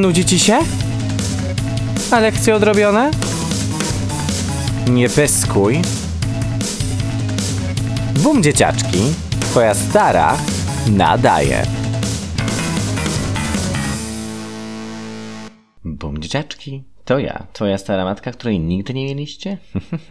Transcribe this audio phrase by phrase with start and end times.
[0.00, 0.58] Nudzi ci się?
[2.10, 3.10] A lekcje odrobione?
[4.90, 5.82] Nie pyskuj.
[8.22, 8.98] Bum dzieciaczki,
[9.40, 10.36] twoja stara
[10.86, 11.66] nadaje.
[15.84, 19.58] Bum dzieciaczki, to ja, twoja stara matka, której nigdy nie mieliście?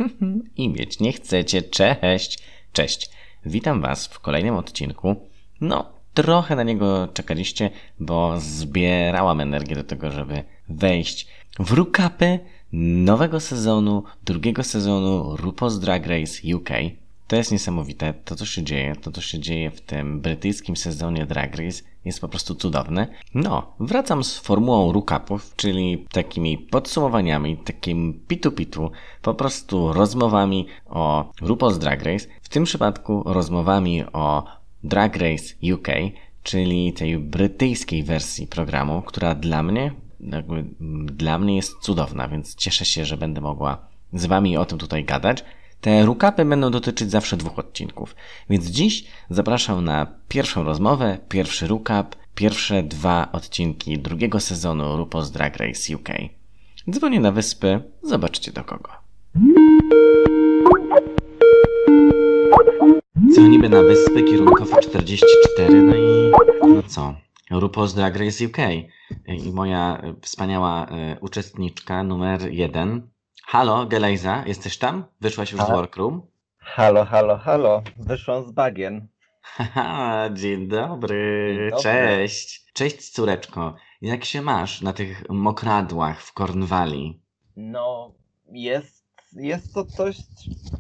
[0.57, 1.61] I mieć nie chcecie.
[1.61, 2.39] Cześć,
[2.74, 3.10] cześć.
[3.46, 5.15] Witam was w kolejnym odcinku.
[5.61, 11.28] No, trochę na niego czekaliście, bo zbierałam energię do tego, żeby wejść
[11.60, 12.39] w rukapy
[12.74, 16.70] nowego sezonu, drugiego sezonu RuPaul's Drag Race UK.
[17.28, 18.14] To jest niesamowite.
[18.26, 22.22] To, co się dzieje, to, co się dzieje w tym brytyjskim sezonie Drag Race jest
[22.22, 23.08] po prostu cudowne.
[23.34, 28.92] No, wracam z formułą recapów, czyli takimi podsumowaniami, takim pitu-pitu,
[29.22, 32.28] po prostu rozmowami o RuPaul's Drag Race.
[32.42, 34.44] W tym przypadku rozmowami o
[34.83, 35.88] Drag Race UK,
[36.44, 40.66] czyli tej brytyjskiej wersji programu, która dla mnie, jakby,
[41.05, 45.05] dla mnie jest cudowna, więc cieszę się, że będę mogła z Wami o tym tutaj
[45.05, 45.43] gadać.
[45.81, 48.16] Te recapy będą dotyczyć zawsze dwóch odcinków,
[48.49, 55.58] więc dziś zapraszam na pierwszą rozmowę, pierwszy recap, pierwsze dwa odcinki drugiego sezonu RuPaul's Drag
[55.58, 56.09] Race UK.
[56.89, 58.89] Dzwonię na wyspy, zobaczcie do kogo.
[63.31, 66.31] Co niby na wyspy kierunkowo 44, no i
[66.75, 67.16] no co?
[67.52, 68.57] RuPaul's Drag Race UK
[69.27, 73.07] i moja wspaniała e, uczestniczka numer jeden.
[73.45, 75.05] Halo, Gelejza, jesteś tam?
[75.21, 75.75] Wyszłaś już z Tak.
[75.75, 76.21] workroom?
[76.59, 77.81] Halo, halo, halo.
[77.97, 79.07] Wyszłam z bagien.
[79.41, 81.83] Haha, dzień dobry, Dzień dobry.
[81.83, 82.65] cześć.
[82.73, 87.19] Cześć córeczko, jak się masz na tych mokradłach w Cornwalli?
[87.58, 88.11] No,
[88.52, 90.17] jest, jest to coś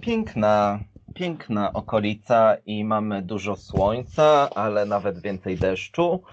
[0.01, 0.79] piękna,
[1.13, 6.23] piękna okolica i mamy dużo słońca, ale nawet więcej deszczu.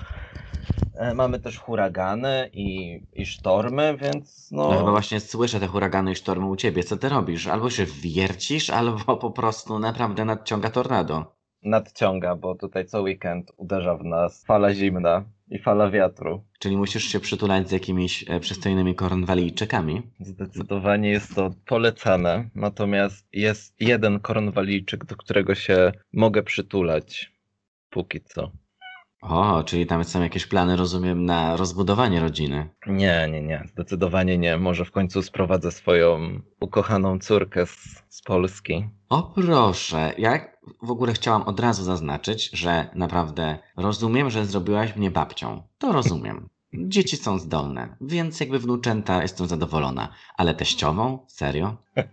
[0.94, 6.12] E, Mamy też huragany i, i sztormy, więc No no, chyba właśnie słyszę te huragany
[6.12, 7.46] i sztormy u ciebie, co ty robisz?
[7.46, 11.39] Albo się wiercisz, albo po prostu naprawdę nadciąga tornado.
[11.62, 16.44] Nadciąga, bo tutaj co weekend uderza w nas fala zimna i fala wiatru.
[16.58, 20.02] Czyli musisz się przytulać z jakimiś e, przystojnymi Kornwalijczykami.
[20.20, 27.32] Zdecydowanie jest to polecane, natomiast jest jeden kornwalijczyk, do którego się mogę przytulać.
[27.90, 28.50] Póki co.
[29.22, 32.68] O, czyli tam są jakieś plany, rozumiem, na rozbudowanie rodziny.
[32.86, 34.56] Nie, nie, nie, zdecydowanie nie.
[34.56, 38.88] Może w końcu sprowadzę swoją ukochaną córkę z, z Polski.
[39.08, 40.50] O proszę, ja
[40.82, 45.62] w ogóle chciałam od razu zaznaczyć, że naprawdę rozumiem, że zrobiłaś mnie babcią.
[45.78, 46.48] To rozumiem.
[46.74, 50.08] Dzieci są zdolne, więc jakby wnuczęta jestem zadowolona.
[50.36, 51.18] Ale teściową?
[51.26, 51.76] Serio?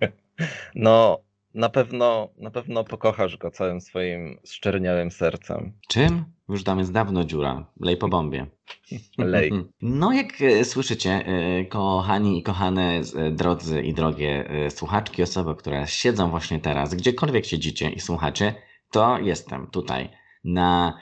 [0.75, 1.17] No,
[1.53, 5.73] na pewno, na pewno pokochasz go całym swoim szczerniałym sercem.
[5.87, 6.25] Czym?
[6.49, 7.65] Już tam jest dawno dziura.
[7.79, 8.45] Lej po bombie.
[9.17, 9.51] Lej.
[9.81, 15.87] No jak e, słyszycie, e, kochani i kochane e, drodzy i drogie słuchaczki, osoby, które
[15.87, 18.55] siedzą właśnie teraz, gdziekolwiek siedzicie i słuchacie,
[18.91, 20.09] to jestem tutaj
[20.43, 20.97] na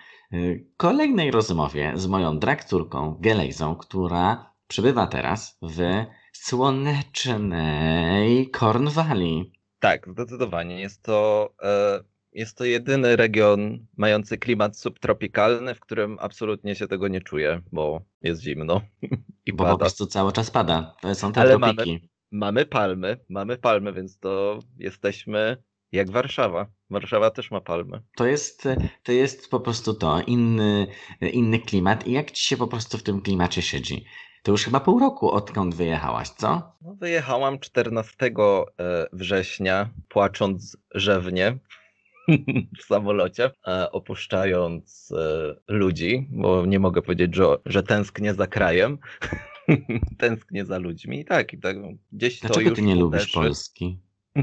[0.77, 9.51] kolejnej rozmowie z moją drag córką Gelejzą, która przybywa teraz w słonecznej Cornwalli.
[9.79, 10.81] Tak, zdecydowanie.
[10.81, 12.03] Jest to, e,
[12.35, 18.01] jest to jedyny region mający klimat subtropikalny, w którym absolutnie się tego nie czuję, bo
[18.21, 18.81] jest zimno
[19.45, 19.77] i Bo po pada.
[19.77, 20.95] prostu cały czas pada.
[21.01, 22.09] To są te Ale tropiki.
[22.31, 25.57] Mamy palmy, mamy palmy, więc to jesteśmy
[25.91, 26.67] jak Warszawa.
[26.89, 28.01] Warszawa też ma palmy.
[28.15, 28.67] To jest,
[29.03, 30.87] to jest po prostu to, inny,
[31.21, 34.05] inny klimat i jak ci się po prostu w tym klimacie siedzi.
[34.43, 36.61] To już chyba pół roku odkąd wyjechałaś, co?
[36.81, 41.59] No, wyjechałam 14 e, września, płacząc rzewnie
[42.79, 48.97] w samolocie, e, opuszczając e, ludzi, bo nie mogę powiedzieć, że, że tęsknię za krajem.
[50.17, 51.19] tęsknię za ludźmi.
[51.19, 51.77] I tak, i tak
[52.11, 53.33] gdzieś to Dlaczego już ty nie lubisz uderzy.
[53.33, 53.99] Polski?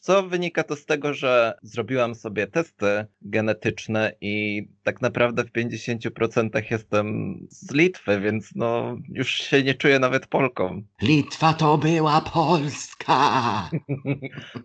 [0.00, 6.62] Co wynika to z tego, że zrobiłam sobie testy genetyczne i tak naprawdę w 50%
[6.70, 10.82] jestem z Litwy, więc no już się nie czuję nawet Polką.
[11.02, 13.14] Litwa to była Polska!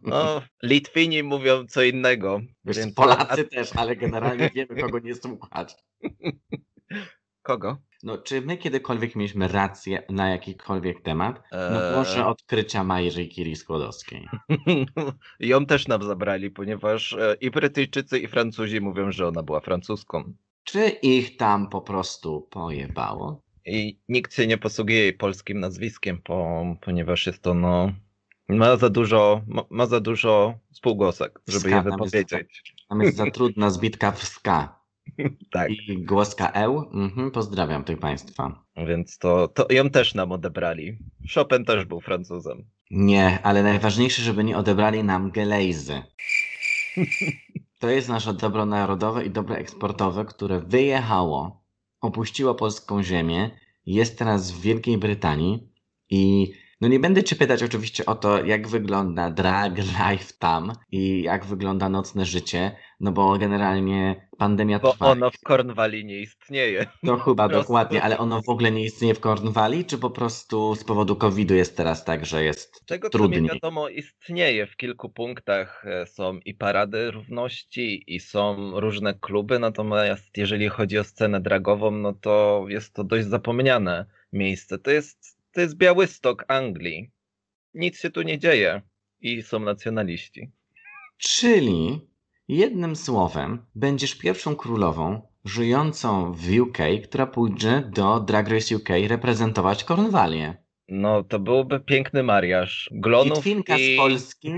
[0.03, 2.41] No, Litwini mówią co innego.
[2.65, 5.75] Wiesz, więc- Polacy też, ale generalnie wiemy, kogo nie słuchać.
[7.41, 7.77] Kogo?
[8.03, 11.43] No, czy my kiedykolwiek mieliśmy rację na jakikolwiek temat?
[11.51, 11.95] No Eee.
[11.95, 14.27] może odkrycia Majerzy Kiri Skłodowskiej.
[15.39, 20.33] Ją też nam zabrali, ponieważ e, i Brytyjczycy, i Francuzi mówią, że ona była francuską.
[20.63, 23.41] Czy ich tam po prostu pojebało?
[23.65, 27.91] I nikt się nie posługuje jej polskim nazwiskiem, po, ponieważ jest to no.
[28.49, 32.75] Ma za dużo, ma, ma za dużo spółgłosek, żeby je Ska, tam jest- wypowiedzieć.
[32.89, 34.78] Tam jest za trudna zbitka w ska.
[35.51, 35.71] tak.
[35.71, 36.89] I głoska Eł.
[36.93, 38.63] Mhm, pozdrawiam tych państwa.
[38.87, 40.97] Więc to, to ją też nam odebrali.
[41.35, 42.65] Chopin też był Francuzem.
[42.91, 46.01] Nie, ale najważniejsze, żeby nie odebrali nam Gelejzy.
[47.79, 51.63] To jest nasze dobro narodowe i dobro eksportowe, które wyjechało,
[52.01, 53.49] opuściło polską ziemię,
[53.85, 55.69] jest teraz w Wielkiej Brytanii
[56.09, 61.21] i no nie będę cię pytać oczywiście o to, jak wygląda drag life tam i
[61.23, 65.05] jak wygląda nocne życie, no bo generalnie pandemia Bo trwa.
[65.05, 66.85] ono w Cornwalli nie istnieje.
[67.05, 70.83] To chyba dokładnie, ale ono w ogóle nie istnieje w Cornwalli, czy po prostu z
[70.83, 73.43] powodu COVID-u jest teraz tak, że jest mi trudniej?
[73.43, 75.85] wiadomo istnieje w kilku punktach.
[75.85, 81.91] e, Są i parady równości, i są różne kluby, natomiast jeżeli chodzi o scenę dragową,
[81.91, 84.77] no to jest to dość zapomniane miejsce.
[84.79, 87.11] To jest, to jest Białystok Anglii.
[87.73, 88.81] Nic się tu nie dzieje
[89.21, 90.51] i są nacjonaliści.
[91.17, 92.07] Czyli
[92.47, 99.83] jednym słowem będziesz pierwszą królową żyjącą w UK, która pójdzie do Drag Race UK reprezentować
[99.83, 100.57] Kornwalię.
[100.87, 103.93] No to byłby piękny mariaż glonów Litwinka i...
[103.93, 104.53] z Polski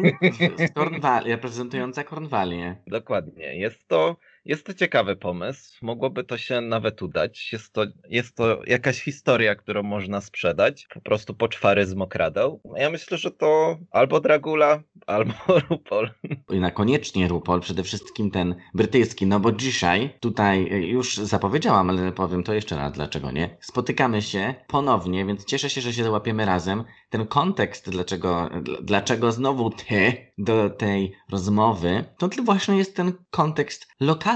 [0.60, 2.76] w Kornwali, reprezentująca Kornwalię.
[2.88, 3.56] Dokładnie.
[3.56, 5.78] Jest to, jest to ciekawy pomysł.
[5.82, 7.54] Mogłoby to się nawet udać.
[7.54, 10.88] Jest to, jest to jakaś historia, którą można sprzedać.
[10.94, 12.62] Po prostu poczwary z mokradeł.
[12.76, 15.34] Ja myślę, że to albo Dragula, albo
[15.70, 16.10] Rupol.
[16.50, 21.90] I na koniecznie RuPaul, przede wszystkim ten brytyjski, no bo dzisiaj, tutaj e, już zapowiedziałam,
[21.90, 23.58] ale powiem to jeszcze raz, dlaczego nie.
[23.60, 26.84] Spotykamy się ponownie, więc cieszę się, że się załapiemy razem.
[27.10, 33.88] Ten kontekst, dlaczego, dl- dlaczego znowu ty do tej rozmowy, to właśnie jest ten kontekst
[34.00, 34.31] lokalny.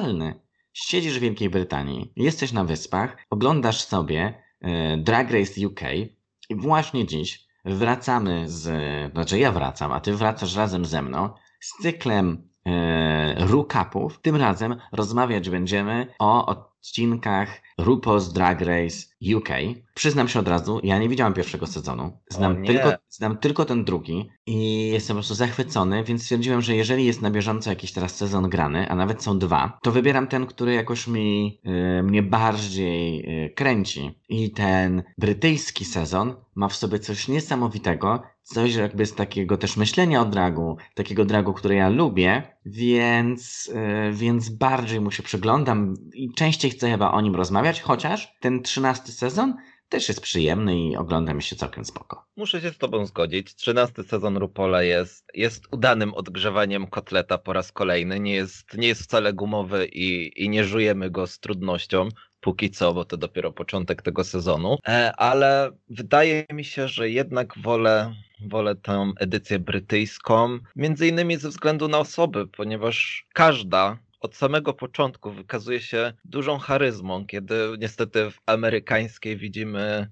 [0.73, 5.81] Siedzisz w Wielkiej Brytanii, jesteś na wyspach, oglądasz sobie e, Drag Race UK
[6.49, 8.63] i właśnie dziś wracamy z,
[9.13, 14.21] znaczy ja wracam, a ty wracasz razem ze mną z cyklem e, recapów.
[14.21, 18.97] Tym razem rozmawiać będziemy o odcinkach RuPaul's Drag Race
[19.35, 19.49] UK.
[19.93, 22.11] Przyznam się od razu, ja nie widziałam pierwszego sezonu.
[22.29, 27.05] Znam, tylko, znam tylko ten drugi i jestem po prostu zachwycony, więc stwierdziłem, że jeżeli
[27.05, 30.73] jest na bieżąco jakiś teraz sezon grany, a nawet są dwa, to wybieram ten, który
[30.73, 34.19] jakoś mi, e, mnie bardziej e, kręci.
[34.29, 40.21] I ten brytyjski sezon ma w sobie coś niesamowitego, coś jakby z takiego też myślenia
[40.21, 46.33] o dragu, takiego dragu, który ja lubię, więc, e, więc bardziej mu się przyglądam i
[46.33, 49.55] częściej chcę chyba o nim rozmawiać, chociaż ten trzynasty sezon
[49.89, 52.25] też jest przyjemny i ogląda mi się całkiem spoko.
[52.35, 53.55] Muszę się z tobą zgodzić.
[53.55, 58.19] Trzynasty sezon Rupola jest, jest udanym odgrzewaniem kotleta po raz kolejny.
[58.19, 62.09] Nie jest, nie jest wcale gumowy i, i nie żujemy go z trudnością.
[62.39, 64.77] Póki co, bo to dopiero początek tego sezonu.
[64.87, 68.15] E, ale wydaje mi się, że jednak wolę,
[68.45, 70.59] wolę tę edycję brytyjską.
[70.75, 77.25] Między innymi ze względu na osoby, ponieważ każda od samego początku wykazuje się dużą charyzmą,
[77.25, 80.09] kiedy niestety w amerykańskiej widzimy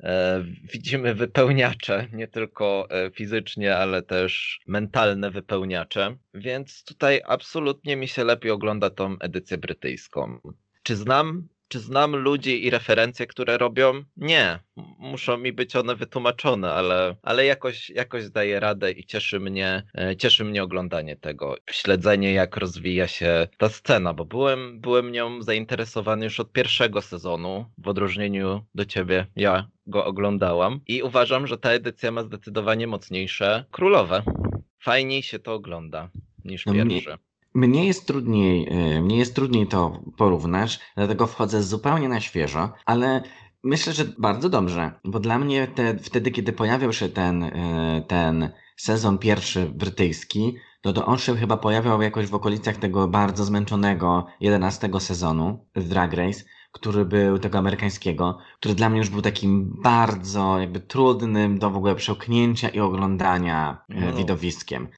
[0.00, 8.08] e, widzimy wypełniacze, nie tylko e, fizycznie, ale też mentalne wypełniacze, więc tutaj absolutnie mi
[8.08, 10.40] się lepiej ogląda tą edycję brytyjską.
[10.82, 14.04] Czy znam, czy znam ludzi i referencje, które robią?
[14.16, 14.58] Nie.
[14.98, 20.16] Muszą mi być one wytłumaczone, ale, ale jakoś, jakoś daję radę i cieszy mnie, e,
[20.16, 21.56] cieszy mnie oglądanie tego.
[21.70, 27.66] Śledzenie, jak rozwija się ta scena, bo byłem, byłem nią zainteresowany już od pierwszego sezonu,
[27.78, 29.26] w odróżnieniu do ciebie.
[29.36, 34.22] Ja go oglądałam i uważam, że ta edycja ma zdecydowanie mocniejsze królowe.
[34.82, 36.10] Fajniej się to ogląda
[36.44, 37.18] niż No pierwsze.
[37.54, 43.22] Mnie jest trudniej, y, mnie jest trudniej to porównać, dlatego wchodzę zupełnie na świeżo, ale
[43.64, 48.50] myślę, że bardzo dobrze, bo dla mnie te, wtedy, kiedy pojawiał się ten, y, ten
[48.76, 54.26] sezon pierwszy brytyjski, to, to on się chyba pojawiał jakoś w okolicach tego bardzo zmęczonego
[54.40, 59.76] 11 sezonu w Drag Race, który był tego amerykańskiego, który dla mnie już był takim
[59.82, 64.12] bardzo jakby trudnym do w ogóle przełknięcia i oglądania y, No.
[64.12, 64.88] widowiskiem.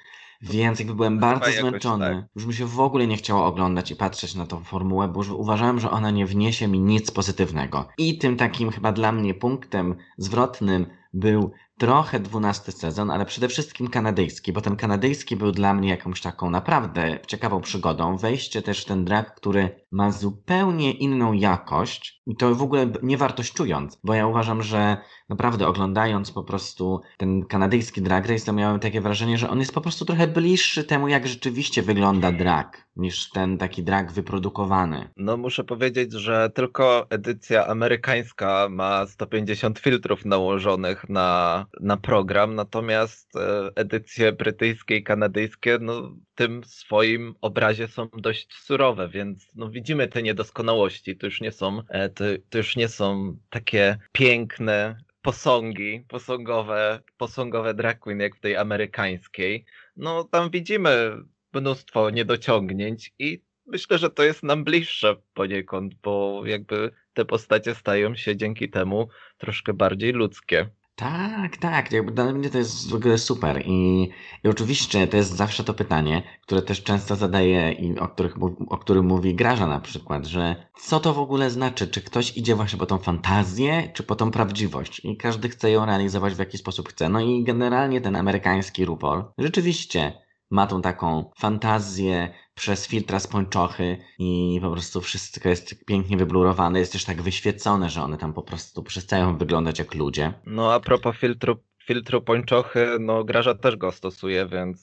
[0.43, 2.05] Więc jakby byłem bardzo zmęczony.
[2.05, 2.25] tak.
[2.37, 5.29] Już mi się w ogóle nie chciało oglądać i patrzeć na tą formułę, bo już
[5.29, 7.89] uważałem, że ona nie wniesie mi nic pozytywnego.
[7.99, 13.89] I tym takim chyba dla mnie punktem zwrotnym był trochę dwunasty sezon, ale przede wszystkim
[13.89, 18.17] kanadyjski, bo ten kanadyjski był dla mnie jakąś taką naprawdę ciekawą przygodą.
[18.17, 23.17] Wejście też w ten drag, który ma zupełnie inną jakość i to w ogóle nie
[23.17, 24.97] wartościując, bo ja uważam, że
[25.29, 29.75] naprawdę oglądając po prostu ten kanadyjski drag race, to miałem takie wrażenie, że on jest
[29.75, 35.09] po prostu trochę bliższy temu, jak rzeczywiście wygląda drag, niż ten taki drag wyprodukowany.
[35.17, 43.37] No muszę powiedzieć, że tylko edycja amerykańska ma 150 filtrów nałożonych na, na program, natomiast
[43.37, 49.86] e, edycje brytyjskie i kanadyjskie no, tym swoim obrazie są dość surowe, więc no, widzimy
[49.87, 54.97] widzimy te niedoskonałości, to już nie są, e, to, to już nie są takie piękne
[55.23, 59.65] posągi, posągowe, posągowe drag queen jak w tej amerykańskiej.
[59.97, 61.17] No tam widzimy
[61.53, 68.17] mnóstwo niedociągnięć i myślę, że to jest nam bliższe poniekąd, bo jakby te postacie stają
[68.17, 70.69] się dzięki temu troszkę bardziej ludzkie.
[70.97, 71.93] Tak, tak.
[71.93, 73.63] Jakby dla mnie to jest w ogóle super.
[73.67, 74.09] I,
[74.45, 78.35] I oczywiście to jest zawsze to pytanie, które też często zadaję i o, których,
[78.69, 81.89] o którym mówi Graża na przykład, że co to w ogóle znaczy?
[81.89, 85.01] Czy ktoś idzie właśnie po tą fantazję, czy po tą prawdziwość?
[85.05, 87.09] I każdy chce ją realizować w jaki sposób chce.
[87.09, 93.97] No i generalnie ten amerykański RuPaul rzeczywiście ma tą taką fantazję przez filtra z pończochy
[94.19, 98.43] i po prostu wszystko jest pięknie wyblurowane, jest też tak wyświecone, że one tam po
[98.43, 100.33] prostu przestają wyglądać jak ludzie.
[100.47, 104.83] No a propos filtru, filtru pończochy, no Graża też go stosuje, więc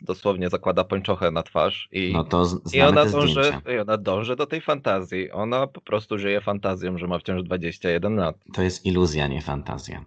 [0.00, 4.46] dosłownie zakłada pończochę na twarz i, no to i ona dąży, i ona dąży do
[4.46, 5.30] tej fantazji.
[5.30, 8.36] Ona po prostu żyje fantazją, że ma wciąż 21 lat.
[8.52, 10.04] To jest iluzja, nie fantazja.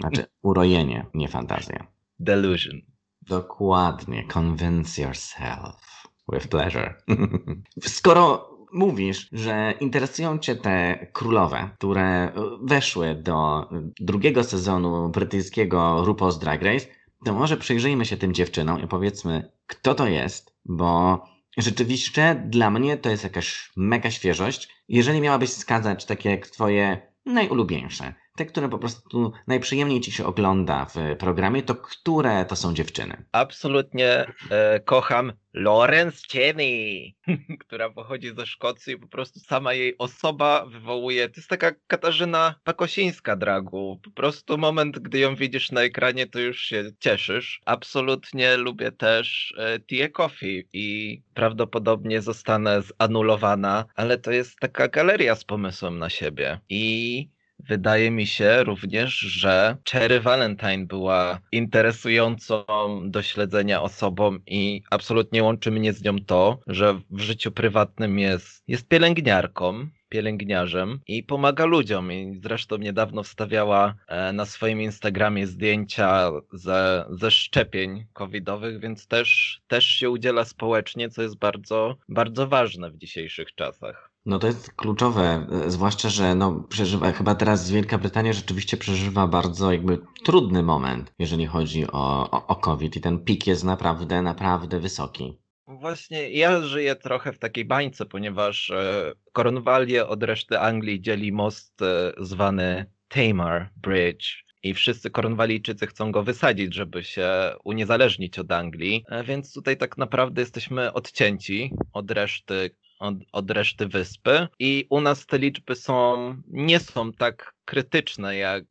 [0.00, 1.86] Znaczy urojenie, nie fantazja.
[2.18, 2.89] Delusion.
[3.22, 4.24] Dokładnie.
[4.24, 6.94] Convince yourself with pleasure.
[7.82, 13.68] Skoro mówisz, że interesują cię te królowe, które weszły do
[14.00, 16.86] drugiego sezonu brytyjskiego RuPaul's Drag Race,
[17.24, 21.22] to może przyjrzyjmy się tym dziewczynom i powiedzmy, kto to jest, bo
[21.58, 24.68] rzeczywiście dla mnie to jest jakaś mega świeżość.
[24.88, 30.84] Jeżeli miałabyś wskazać takie jak twoje najulubieńsze, te, które po prostu najprzyjemniej ci się ogląda
[30.84, 33.24] w programie, to które to są dziewczyny?
[33.32, 37.16] Absolutnie e, kocham Lawrence Cheney,
[37.66, 38.98] która pochodzi ze Szkocji.
[38.98, 41.28] Po prostu sama jej osoba wywołuje.
[41.28, 44.00] To jest taka Katarzyna Pakosińska dragu.
[44.04, 47.60] Po prostu moment, gdy ją widzisz na ekranie, to już się cieszysz.
[47.64, 55.34] Absolutnie lubię też e, Tia Coffee i prawdopodobnie zostanę zanulowana, ale to jest taka galeria
[55.34, 56.60] z pomysłem na siebie.
[56.68, 57.28] I
[57.68, 62.64] Wydaje mi się również, że Cherry Valentine była interesującą
[63.04, 68.62] do śledzenia osobą i absolutnie łączy mnie z nią to, że w życiu prywatnym jest,
[68.68, 72.12] jest pielęgniarką, pielęgniarzem i pomaga ludziom.
[72.12, 79.60] I zresztą niedawno wstawiała e, na swoim Instagramie zdjęcia ze, ze szczepień covidowych, więc też,
[79.68, 84.09] też się udziela społecznie, co jest bardzo, bardzo ważne w dzisiejszych czasach.
[84.26, 89.26] No to jest kluczowe, e, zwłaszcza, że no, przeżywa, chyba teraz Wielka Brytania rzeczywiście przeżywa
[89.26, 94.22] bardzo jakby trudny moment, jeżeli chodzi o, o, o COVID i ten pik jest naprawdę,
[94.22, 95.38] naprawdę wysoki.
[95.66, 101.82] Właśnie ja żyję trochę w takiej bańce, ponieważ e, Kornwalię od reszty Anglii dzieli most
[101.82, 104.26] e, zwany Tamar Bridge.
[104.62, 107.30] I wszyscy Kornwalijczycy chcą go wysadzić, żeby się
[107.64, 109.04] uniezależnić od Anglii.
[109.24, 115.26] Więc tutaj tak naprawdę jesteśmy odcięci od reszty od, od reszty wyspy i u nas
[115.26, 118.64] te liczby są, nie są tak krytyczne jak,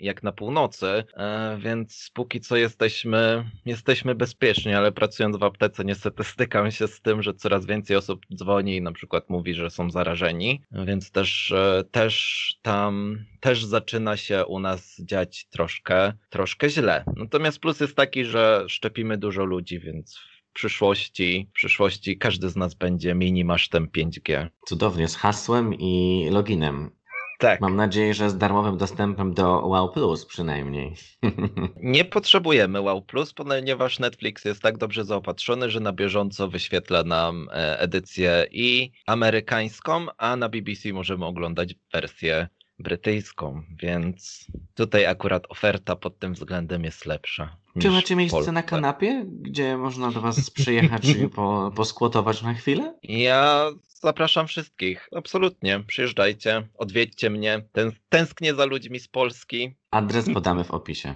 [0.00, 6.24] jak na północy, e, więc póki co jesteśmy, jesteśmy bezpieczni, ale pracując w aptece niestety
[6.24, 9.90] stykam się z tym, że coraz więcej osób dzwoni i na przykład mówi, że są
[9.90, 17.04] zarażeni, więc też, e, też tam też zaczyna się u nas dziać troszkę, troszkę źle.
[17.16, 20.20] Natomiast plus jest taki, że szczepimy dużo ludzi, więc
[20.56, 24.48] przyszłości, w przyszłości każdy z nas będzie mini masztem 5G.
[24.66, 26.90] Cudownie, z hasłem i loginem.
[27.38, 27.60] Tak.
[27.60, 30.94] Mam nadzieję, że z darmowym dostępem do Wow Plus przynajmniej.
[31.94, 37.48] Nie potrzebujemy Wow Plus, ponieważ Netflix jest tak dobrze zaopatrzony, że na bieżąco wyświetla nam
[37.52, 42.48] e, edycję i amerykańską, a na BBC możemy oglądać wersję
[42.78, 47.56] brytyjską, więc tutaj akurat oferta pod tym względem jest lepsza.
[47.82, 52.94] Czy macie miejsce na kanapie, gdzie można do Was przyjechać i po, poskłotować na chwilę?
[53.02, 55.08] Ja zapraszam wszystkich.
[55.16, 55.80] Absolutnie.
[55.86, 57.68] Przyjeżdżajcie, odwiedźcie mnie.
[58.08, 59.76] tęsknię za ludźmi z Polski.
[59.90, 61.14] Adres podamy w opisie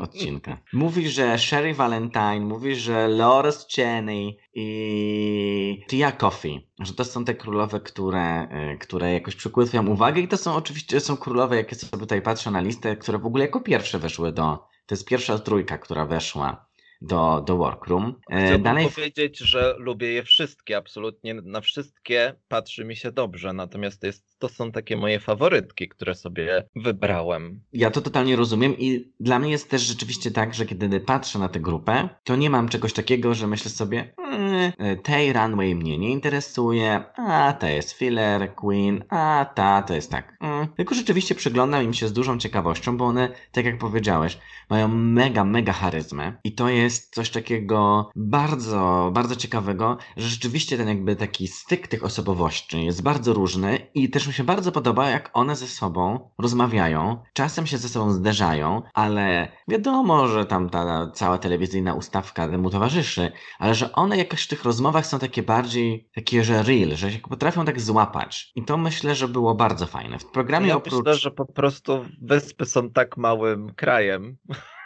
[0.00, 0.58] odcinka.
[0.72, 7.34] Mówisz, że Sherry Valentine, mówisz, że Loris Cheney i Tia Coffee, że to są te
[7.34, 12.00] królowe, które, y, które jakoś przykuły uwagę i to są oczywiście są królowe, jakie sobie
[12.00, 15.78] tutaj patrzę na listę, które w ogóle jako pierwsze weszły do, to jest pierwsza trójka,
[15.78, 16.66] która weszła
[17.02, 18.20] do, do Workroom.
[18.30, 18.88] E, Chciałbym Dalej...
[18.90, 24.31] powiedzieć, że lubię je wszystkie, absolutnie na wszystkie patrzy mi się dobrze, natomiast to, jest,
[24.42, 27.60] to są takie moje faworytki, które sobie wybrałem.
[27.72, 31.48] Ja to totalnie rozumiem i dla mnie jest też rzeczywiście tak, że kiedy patrzę na
[31.48, 34.72] tę grupę, to nie mam czegoś takiego, że myślę sobie, mm,
[35.02, 40.36] tej runway mnie nie interesuje, a ta jest filler, queen, a ta to jest tak.
[40.40, 40.68] Mm.
[40.76, 44.38] Tylko rzeczywiście przyglądam im się z dużą ciekawością, bo one, tak jak powiedziałeś,
[44.70, 50.88] mają mega, mega charyzmę i to jest coś takiego bardzo, bardzo ciekawego, że rzeczywiście ten
[50.88, 55.30] jakby taki styk tych osobowości jest bardzo różny i też mi się bardzo podoba, jak
[55.32, 61.38] one ze sobą rozmawiają, czasem się ze sobą zderzają, ale wiadomo, że tam ta cała
[61.38, 66.44] telewizyjna ustawka temu towarzyszy, ale że one jakoś w tych rozmowach są takie bardziej, takie,
[66.44, 68.52] że real, że się potrafią tak złapać.
[68.54, 70.18] I to myślę, że było bardzo fajne.
[70.18, 70.94] W programie Ja oprócz...
[70.94, 74.36] myślę, że po prostu wyspy są tak małym krajem,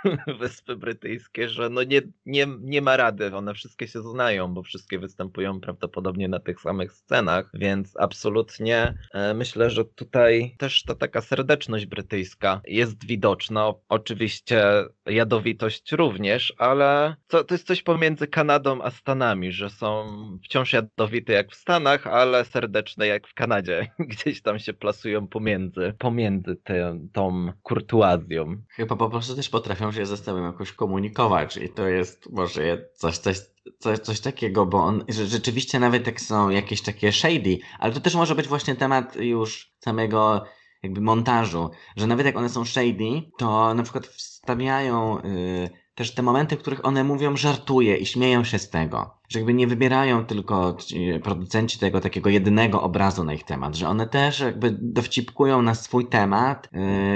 [0.40, 3.36] Wyspy Brytyjskie, że no nie, nie, nie ma rady.
[3.36, 9.34] One wszystkie się znają, bo wszystkie występują prawdopodobnie na tych samych scenach, więc absolutnie e,
[9.34, 13.72] myślę, że tutaj też ta taka serdeczność brytyjska jest widoczna.
[13.88, 14.62] Oczywiście
[15.06, 20.06] jadowitość również, ale to, to jest coś pomiędzy Kanadą a Stanami, że są
[20.44, 23.90] wciąż jadowite jak w Stanach, ale serdeczne jak w Kanadzie.
[23.98, 28.56] Gdzieś tam się plasują pomiędzy, pomiędzy tę, tą kurtuazją.
[28.68, 33.18] Chyba po prostu też potrafią się ze sobą jakoś komunikować i to jest może coś,
[33.18, 33.36] coś,
[33.78, 38.14] coś, coś takiego, bo on rzeczywiście nawet jak są jakieś takie shady, ale to też
[38.14, 40.44] może być właśnie temat już samego
[40.82, 46.22] jakby montażu, że nawet jak one są shady, to na przykład wstawiają yy, też te
[46.22, 49.14] momenty, w których one mówią żartuje i śmieją się z tego.
[49.28, 50.76] Że jakby nie wybierają tylko
[51.22, 56.06] producenci tego takiego jedynego obrazu na ich temat, że one też jakby dowcipkują na swój
[56.06, 56.68] temat,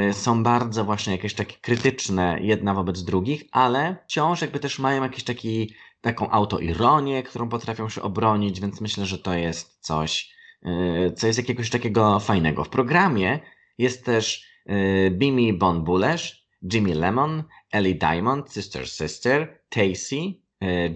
[0.07, 5.03] yy, są bardzo właśnie jakieś takie krytyczne jedna wobec drugich, ale wciąż jakby też mają
[5.03, 11.13] jakiś taki, taką autoironię, którą potrafią się obronić, więc myślę, że to jest coś, yy,
[11.17, 12.65] co jest jakiegoś takiego fajnego.
[12.65, 13.41] W programie
[13.79, 16.40] jest też yy, Bimi Bon Bulesz,
[16.73, 20.35] Jimmy Lemon, Ellie Diamond, Sister Sister, Tacy,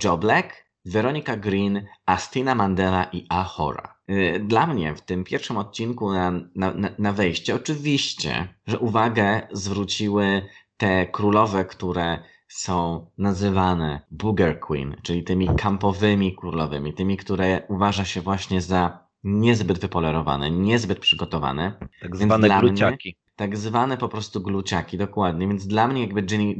[0.04, 3.94] Joe Black, Veronica Green, Astina Mandela i Ahora.
[4.40, 10.42] Dla mnie w tym pierwszym odcinku na, na, na wejście, oczywiście, że uwagę zwróciły
[10.76, 12.18] te królowe, które
[12.48, 19.78] są nazywane Booger Queen, czyli tymi kampowymi królowymi, tymi, które uważa się właśnie za niezbyt
[19.78, 21.72] wypolerowane, niezbyt przygotowane.
[22.00, 23.16] Tak zwane gluciaki.
[23.36, 25.48] Tak zwane po prostu gluciaki, dokładnie.
[25.48, 26.54] Więc dla mnie jakby Ginny,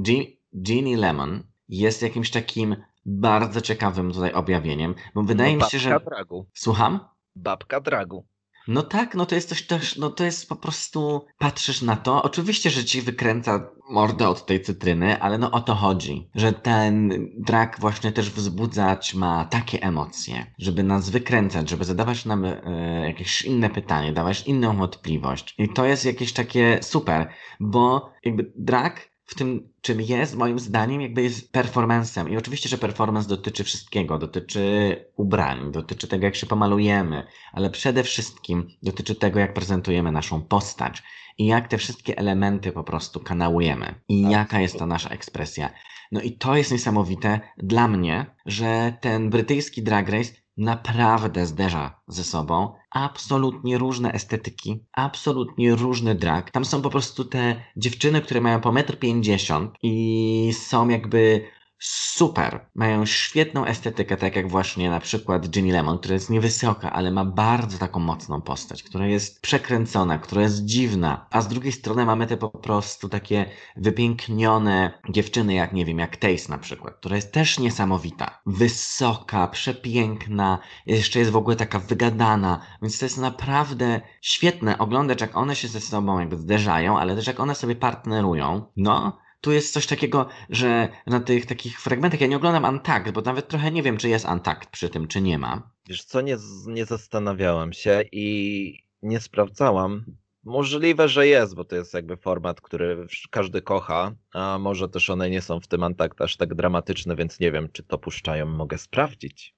[0.62, 6.00] Ginny Lemon jest jakimś takim bardzo ciekawym tutaj objawieniem, bo wydaje no, mi się, że...
[6.00, 6.46] Dragu.
[6.54, 7.00] Słucham?
[7.36, 8.26] Babka Dragu.
[8.68, 12.22] No tak, no to jest coś też, no to jest po prostu, patrzysz na to,
[12.22, 17.12] oczywiście, że ci wykręca mordę od tej cytryny, ale no o to chodzi, że ten
[17.38, 22.60] drag właśnie też wzbudzać ma takie emocje, żeby nas wykręcać, żeby zadawać nam e,
[23.06, 25.54] jakieś inne pytanie, dawać inną wątpliwość.
[25.58, 27.28] I to jest jakieś takie super,
[27.60, 32.28] bo jakby drag w tym, czym jest, moim zdaniem, jakby jest performancem.
[32.28, 34.18] I oczywiście, że performance dotyczy wszystkiego.
[34.18, 40.42] Dotyczy ubrań, dotyczy tego, jak się pomalujemy, ale przede wszystkim dotyczy tego, jak prezentujemy naszą
[40.42, 41.02] postać
[41.38, 44.32] i jak te wszystkie elementy po prostu kanałujemy i tak.
[44.32, 45.70] jaka jest ta nasza ekspresja.
[46.12, 52.24] No i to jest niesamowite dla mnie, że ten brytyjski drag race naprawdę zderza ze
[52.24, 56.50] sobą absolutnie różne estetyki, absolutnie różny drag.
[56.50, 61.44] Tam są po prostu te dziewczyny, które mają po 1,50 m i są jakby
[61.78, 62.70] super.
[62.74, 67.24] Mają świetną estetykę, tak jak właśnie na przykład Ginny Lemon, która jest niewysoka, ale ma
[67.24, 71.26] bardzo taką mocną postać, która jest przekręcona, która jest dziwna.
[71.30, 76.16] A z drugiej strony mamy te po prostu takie wypięknione dziewczyny, jak nie wiem, jak
[76.16, 78.40] Tace na przykład, która jest też niesamowita.
[78.46, 85.36] Wysoka, przepiękna, jeszcze jest w ogóle taka wygadana, więc to jest naprawdę świetne oglądać, jak
[85.36, 88.64] one się ze sobą jakby zderzają, ale też jak one sobie partnerują.
[88.76, 93.20] No, tu jest coś takiego, że na tych takich fragmentach ja nie oglądam Antakt, bo
[93.20, 95.70] nawet trochę nie wiem, czy jest Antakt przy tym, czy nie ma.
[95.88, 100.04] Wiesz co, nie, nie zastanawiałam się i nie sprawdzałam.
[100.44, 105.30] Możliwe, że jest, bo to jest jakby format, który każdy kocha, a może też one
[105.30, 108.78] nie są w tym Antakt aż tak dramatyczne, więc nie wiem, czy to puszczają, mogę
[108.78, 109.54] sprawdzić.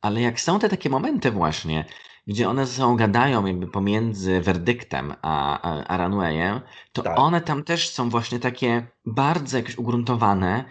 [0.00, 1.84] Ale jak są te takie momenty właśnie,
[2.26, 6.60] gdzie one ze sobą gadają jakby pomiędzy werdyktem a, a, a runwayem,
[6.92, 7.18] to tak.
[7.18, 10.64] one tam też są właśnie takie bardzo jakieś ugruntowane,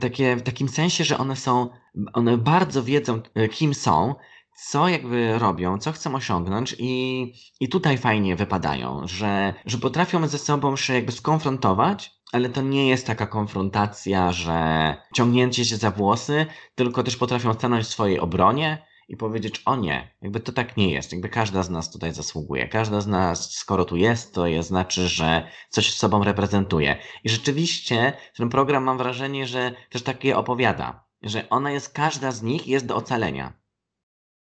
[0.00, 1.68] takie w takim sensie, że one są,
[2.12, 4.14] one bardzo wiedzą, e, kim są,
[4.56, 10.38] co jakby robią, co chcą osiągnąć i, i tutaj fajnie wypadają, że, że potrafią ze
[10.38, 16.46] sobą się jakby skonfrontować, ale to nie jest taka konfrontacja, że ciągnięcie się za włosy,
[16.74, 20.90] tylko też potrafią stanąć w swojej obronie, i powiedzieć, o nie, jakby to tak nie
[20.90, 22.68] jest, jakby każda z nas tutaj zasługuje.
[22.68, 26.96] Każda z nas, skoro tu jest, to jest, znaczy, że coś z sobą reprezentuje.
[27.24, 32.42] I rzeczywiście ten program mam wrażenie, że też takie opowiada, że ona jest, każda z
[32.42, 33.52] nich jest do ocalenia.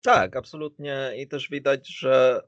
[0.05, 1.11] Tak, absolutnie.
[1.17, 2.41] I też widać, że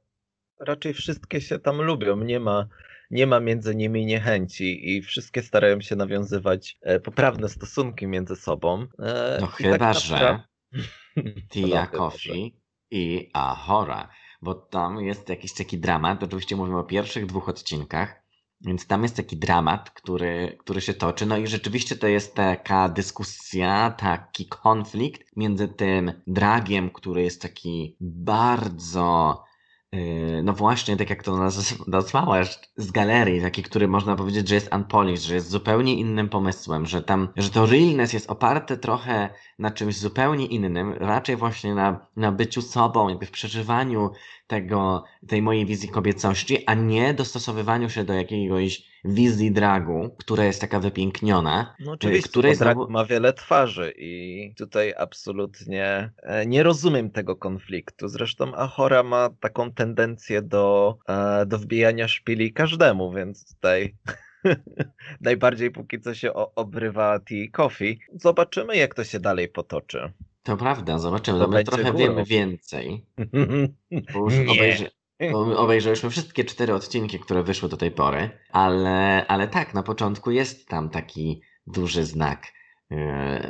[0.60, 2.18] raczej wszystkie się tam lubią.
[2.18, 2.68] Nie ma,
[3.12, 8.88] nie ma między nimi niechęci i wszystkie starają się nawiązywać e, poprawne stosunki między sobą.
[9.00, 10.44] E, no chyba, tak że
[11.52, 14.10] Tia Coffee i Ahora,
[14.42, 16.24] bo tam jest jakiś taki dramat.
[16.24, 18.27] Oczywiście mówimy o pierwszych dwóch odcinkach.
[18.62, 21.26] Więc tam jest taki dramat, który, który się toczy.
[21.26, 27.98] No i rzeczywiście to jest taka dyskusja, taki konflikt między tym dragiem, który jest taki
[28.02, 29.44] bardzo
[29.92, 31.50] Yy, no właśnie, tak jak to
[31.88, 36.86] nazwałaś, z galerii, taki, który można powiedzieć, że jest unpolished, że jest zupełnie innym pomysłem,
[36.86, 42.08] że tam, że to realness jest oparte trochę na czymś zupełnie innym, raczej właśnie na,
[42.16, 44.12] na byciu sobą, jakby w przeżywaniu
[44.48, 50.62] tego, tej mojej wizji kobiecości, a nie dostosowywaniu się do jakiegoś wizji dragu, która jest
[50.62, 51.76] taka wypiękniona.
[51.80, 52.80] No oczywiście, której znowu...
[52.80, 58.08] drag ma wiele twarzy i tutaj absolutnie e, nie rozumiem tego konfliktu.
[58.08, 63.96] Zresztą Ahora ma taką tendencję do, e, do wbijania szpili każdemu, więc tutaj
[65.22, 68.00] najbardziej póki co się obrywa Tea Coffee.
[68.14, 70.12] Zobaczymy, jak to się dalej potoczy.
[70.48, 71.40] To prawda, zobaczymy.
[71.40, 71.98] To my trochę górą.
[71.98, 73.06] wiemy więcej.
[74.14, 74.92] Bo już obejrzy...
[75.58, 80.68] obejrzeliśmy wszystkie cztery odcinki, które wyszły do tej pory, ale, ale tak, na początku jest
[80.68, 82.54] tam taki duży znak,
[82.90, 82.98] yy,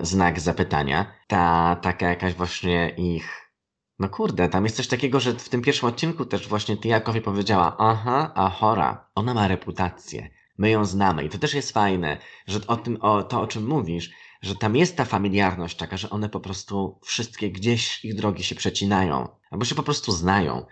[0.02, 1.14] znak zapytania.
[1.28, 3.52] Ta taka jakaś właśnie ich.
[4.00, 7.76] No kurde, tam jest coś takiego, że w tym pierwszym odcinku też właśnie Tiakowi powiedziała,
[7.80, 12.60] aha, a chora, ona ma reputację, my ją znamy i to też jest fajne, że
[12.68, 16.30] o tym, o to o czym mówisz, że tam jest ta familiarność taka, że one
[16.30, 20.66] po prostu wszystkie gdzieś ich drogi się przecinają, albo się po prostu znają.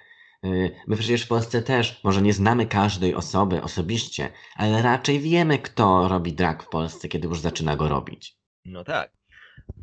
[0.45, 5.59] Y, my przecież w Polsce też może nie znamy każdej osoby osobiście, ale raczej wiemy,
[5.59, 8.37] kto robi drag w Polsce, kiedy już zaczyna go robić.
[8.65, 9.11] No tak,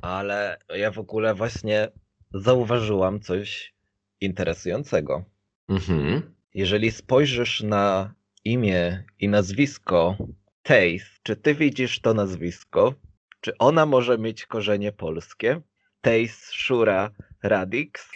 [0.02, 1.88] ale ja w ogóle właśnie
[2.34, 3.74] zauważyłam coś
[4.20, 5.24] interesującego.
[5.68, 6.34] Mhm.
[6.54, 8.14] Jeżeli spojrzysz na
[8.44, 10.16] imię i nazwisko
[10.62, 12.94] Taze, czy ty widzisz to nazwisko?
[13.42, 15.61] Czy ona może mieć korzenie polskie?
[16.00, 17.11] Tejs Shura
[17.42, 18.11] Radix?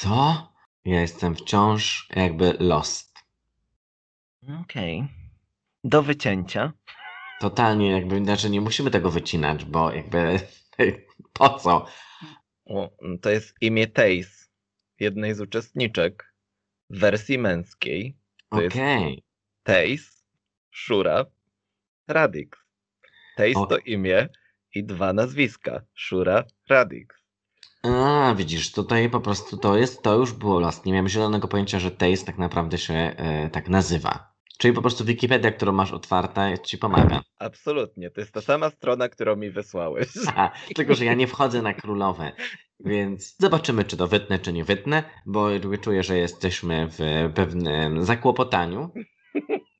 [0.00, 0.52] Co?
[0.84, 3.14] Ja jestem wciąż jakby lost.
[4.62, 4.98] Okej.
[4.98, 5.08] Okay.
[5.84, 6.72] Do wycięcia.
[7.40, 10.40] Totalnie jakby, znaczy nie musimy tego wycinać, bo jakby
[11.32, 11.86] po co?
[12.64, 12.90] O,
[13.22, 14.50] to jest imię Tejs,
[15.00, 16.34] jednej z uczestniczek
[16.90, 18.16] w wersji męskiej.
[18.50, 18.68] Okej.
[18.68, 19.22] Okay.
[19.62, 20.24] Tejs
[20.70, 21.26] Shura
[22.06, 22.67] Radix.
[23.38, 24.28] Taste to imię
[24.74, 25.82] i dwa nazwiska.
[25.94, 27.16] Shura Radix.
[27.82, 30.84] A, widzisz, tutaj po prostu to jest, to już było las.
[30.84, 34.32] Nie miałem zielonego pojęcia, że Taste tak naprawdę się e, tak nazywa.
[34.58, 37.20] Czyli po prostu Wikipedia, którą masz otwarta, ci pomaga.
[37.38, 40.08] Absolutnie, to jest ta sama strona, którą mi wysłałeś.
[40.28, 42.32] Aha, tylko, że ja nie wchodzę na królowe,
[42.80, 45.48] więc zobaczymy, czy to wytnę, czy nie wytnę, bo
[45.80, 48.90] czuję, że jesteśmy w pewnym zakłopotaniu.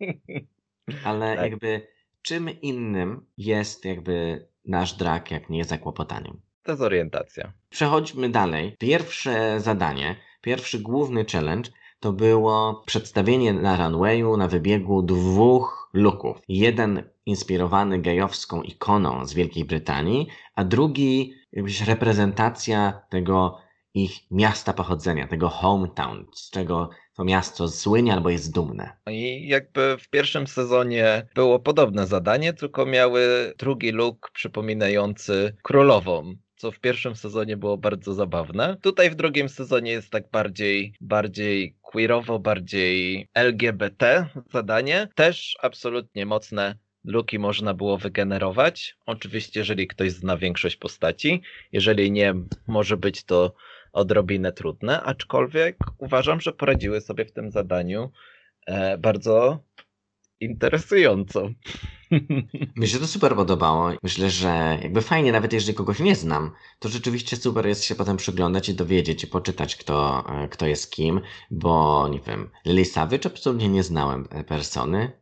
[1.05, 1.51] Ale tak.
[1.51, 1.98] jakby
[2.29, 6.41] czym innym jest jakby nasz drak, jak nie zakłopotaniem.
[6.67, 7.53] Dezorientacja.
[7.71, 8.77] Przechodźmy dalej.
[8.79, 16.39] Pierwsze zadanie, pierwszy główny challenge to było przedstawienie na runwayu, na wybiegu dwóch looków.
[16.49, 23.59] Jeden inspirowany gejowską ikoną z Wielkiej Brytanii, a drugi jakbyś reprezentacja tego
[23.95, 28.97] ich miasta pochodzenia, tego hometown, z czego to miasto słynie albo jest dumne.
[29.11, 36.73] I jakby w pierwszym sezonie było podobne zadanie, tylko miały drugi look przypominający królową co
[36.73, 38.77] w pierwszym sezonie było bardzo zabawne.
[38.83, 45.09] Tutaj w drugim sezonie jest tak bardziej, bardziej queerowo, bardziej LGBT zadanie.
[45.15, 48.97] Też absolutnie mocne luki można było wygenerować.
[49.07, 51.43] Oczywiście, jeżeli ktoś zna większość postaci.
[51.73, 52.35] Jeżeli nie,
[52.67, 53.55] może być to
[53.93, 58.11] odrobinę trudne, aczkolwiek uważam, że poradziły sobie w tym zadaniu
[58.67, 59.65] e, bardzo
[60.41, 61.51] interesująco.
[62.77, 63.91] Mi się to super podobało.
[64.03, 68.17] Myślę, że jakby fajnie, nawet jeżeli kogoś nie znam, to rzeczywiście super jest się potem
[68.17, 71.21] przyglądać i dowiedzieć i poczytać, kto, e, kto jest kim,
[71.51, 75.13] bo nie wiem, Lily Savage absolutnie nie znałem persony.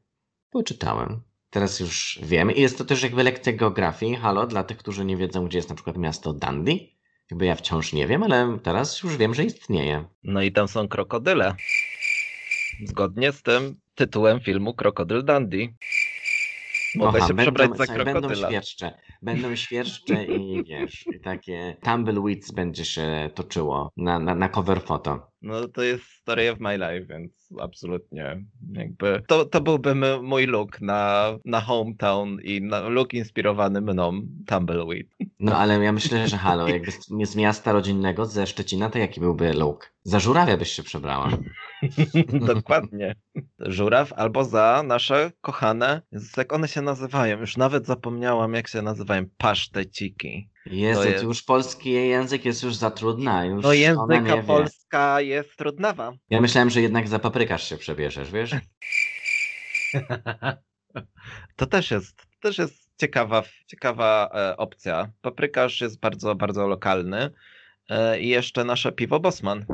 [0.50, 1.22] Poczytałem.
[1.50, 2.50] Teraz już wiem.
[2.50, 4.16] I jest to też jakby lekcja geografii.
[4.16, 6.95] Halo, dla tych, którzy nie wiedzą, gdzie jest na przykład miasto Dundee.
[7.30, 10.04] Jakby ja wciąż nie wiem, ale teraz już wiem, że istnieje.
[10.24, 11.54] No i tam są krokodyle.
[12.84, 15.74] Zgodnie z tym tytułem filmu Krokodyl Dundee.
[16.96, 18.20] Mogę się będą, przebrać za krokodyla.
[18.20, 24.48] Będą świerszcze, będą świerszcze i wiesz, i takie tumbleweeds będzie się toczyło na, na, na
[24.48, 25.30] cover foto.
[25.46, 30.80] No to jest story of my life, więc absolutnie jakby to, to byłby mój look
[30.80, 35.06] na, na hometown i na look inspirowany mną Tumbleweed.
[35.40, 39.20] No ale ja myślę, że halo, jakby z, z miasta rodzinnego, ze Szczecina, to jaki
[39.20, 39.92] byłby look?
[40.02, 41.30] Za żurawia byś się przebrała.
[42.54, 43.14] Dokładnie.
[43.58, 46.02] Żuraw albo za nasze kochane,
[46.36, 50.48] jak one się nazywają, już nawet zapomniałam jak się nazywają, paszteciki.
[50.70, 53.44] Jezu, jest- już polski język jest już za trudna.
[53.44, 54.42] Już No języka wie.
[54.42, 56.12] polska jest trudnawa.
[56.30, 58.50] Ja myślałem, że jednak za paprykarz się przebierzesz, wiesz?
[61.56, 65.12] To też jest, też jest ciekawa, ciekawa e, opcja.
[65.20, 67.30] Paprykarz jest bardzo, bardzo lokalny.
[67.88, 69.66] E, I jeszcze nasze piwo Bosman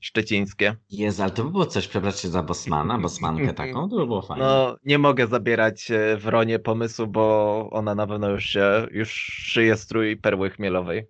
[0.00, 0.76] szczecińskie.
[0.90, 4.22] Jezu, ale to by było coś przebrać się za Bosmana, Bosmankę taką, to by było
[4.22, 4.44] fajnie.
[4.44, 9.76] No, nie mogę zabierać e, Wronie pomysłu, bo ona na pewno już się, już szyje
[9.76, 11.06] strój perły chmielowej.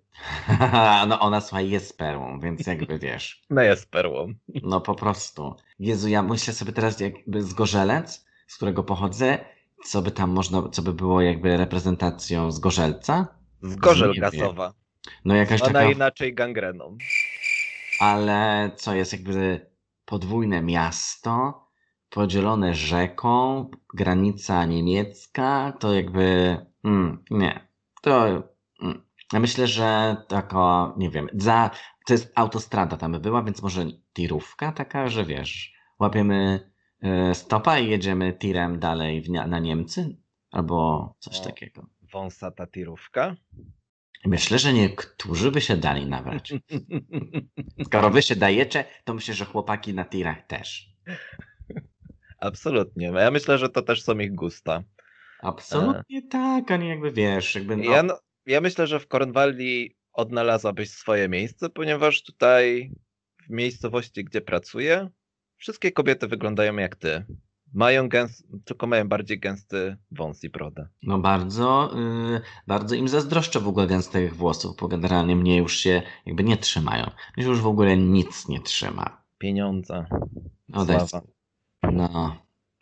[1.07, 4.33] no ona słuchaj jest perłą, więc jakby wiesz, No jest perłą.
[4.63, 5.55] no po prostu.
[5.79, 9.37] Jezu, ja myślę sobie teraz jakby z Gorzelec, z którego pochodzę,
[9.85, 13.27] co by tam można, co by było jakby reprezentacją z Gorzelca?
[13.61, 14.73] Z gorzel gasowa.
[15.25, 16.97] No jakaś Ona taka, inaczej gangreną.
[17.99, 19.71] Ale co jest jakby
[20.05, 21.65] podwójne miasto,
[22.09, 27.67] podzielone rzeką, granica niemiecka, to jakby, mm, nie,
[28.01, 28.27] to,
[28.81, 29.01] mm.
[29.33, 31.71] ja myślę, że taka, nie wiem, za,
[32.05, 36.69] to jest autostrada tam by była, więc może tirówka taka, że wiesz, łapiemy
[37.01, 40.17] e, stopa i jedziemy tirem dalej w, na Niemcy,
[40.51, 41.43] albo coś O.
[41.43, 41.85] takiego.
[42.13, 43.35] Wąsata tirówka.
[44.25, 46.53] Myślę, że niektórzy by się dali nabrać.
[47.85, 50.89] Skoro wy się dajecie, to myślę, że chłopaki na tirach też.
[52.39, 53.11] Absolutnie.
[53.15, 54.83] Ja myślę, że to też są ich gusta.
[55.41, 59.95] Absolutnie tak, a nie jakby wiesz, jakby no, Ja, no, ja myślę, że w Cornwalli
[60.13, 62.91] odnalazłabyś swoje miejsce, ponieważ tutaj
[63.47, 65.09] w miejscowości, gdzie pracuję,
[65.57, 67.25] wszystkie kobiety wyglądają jak ty.
[67.73, 70.87] Mają gęs, tylko mają bardziej gęsty wąs i brodę.
[71.03, 71.91] no bardzo,
[72.35, 76.57] y, bardzo im zazdroszczę w ogóle gęstych włosów, bo generalnie mnie już się jakby nie
[76.57, 77.11] trzymają.
[77.37, 79.21] Mnie już w ogóle nic nie trzyma.
[79.37, 80.05] Pieniądze.
[80.69, 81.21] Daj, Sława.
[81.91, 82.35] no,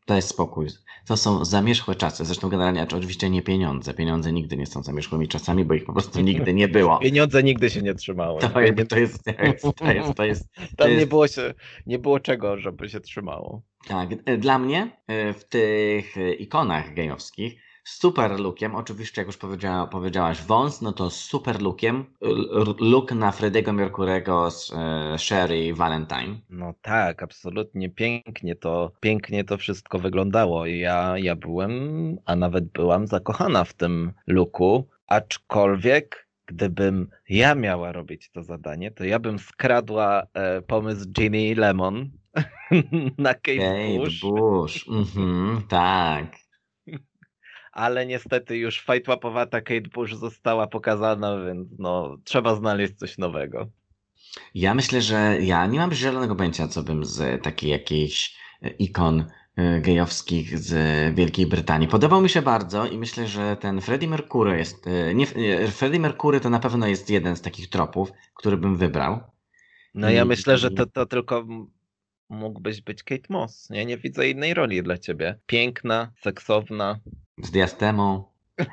[0.08, 0.68] daj spokój.
[1.08, 2.26] To są zamierzchłe czasy.
[2.26, 3.94] Zresztą generalnie oczywiście nie pieniądze.
[3.94, 6.98] Pieniądze nigdy nie są zamierzchłymi czasami, bo ich po prostu nigdy nie było.
[7.04, 8.42] Pieniądze nigdy się nie trzymały.
[8.42, 11.28] To, jakby to jest, to jest, to jest, to jest, to Tam nie jest było,
[11.28, 11.54] się,
[11.86, 13.62] nie było czego, żeby się trzymało.
[13.88, 19.88] Tak, dla mnie e, w tych e, ikonach gejowskich super lookiem, oczywiście jak już powiedziała,
[19.88, 22.06] powiedziałaś wąs, no to super lookiem
[22.80, 26.36] look na Frediego Mercurego z e, Sherry Valentine.
[26.50, 30.66] No tak, absolutnie pięknie to, pięknie to wszystko wyglądało.
[30.66, 31.72] Ja, ja byłem,
[32.26, 39.04] a nawet byłam zakochana w tym looku, aczkolwiek gdybym ja miała robić to zadanie, to
[39.04, 42.10] ja bym skradła e, pomysł Ginny Lemon
[43.18, 46.47] na Kate Kate Bush, Bush, mhm, tak.
[47.78, 53.68] Ale niestety już fajtłapowata Kate Bush została pokazana, więc no trzeba znaleźć coś nowego.
[54.56, 59.26] Ja myślę, że ja nie mam zielonego pojęcia, co bym z takiej jakiejś e, ikon
[59.56, 61.88] e, gejowskich z Wielkiej Brytanii.
[61.88, 65.26] Podobał mi się bardzo i myślę, że ten Freddie Mercury jest, e, nie,
[65.68, 69.20] Freddie Mercury to na pewno jest jeden z takich tropów, który bym wybrał.
[69.94, 71.46] No ja I- myślę, że to, to tylko
[72.30, 73.70] mógłbyś być Kate Moss.
[73.70, 75.40] Nie, nie widzę innej roli dla ciebie.
[75.46, 77.00] Piękna, seksowna.
[77.44, 78.24] Z diastemą.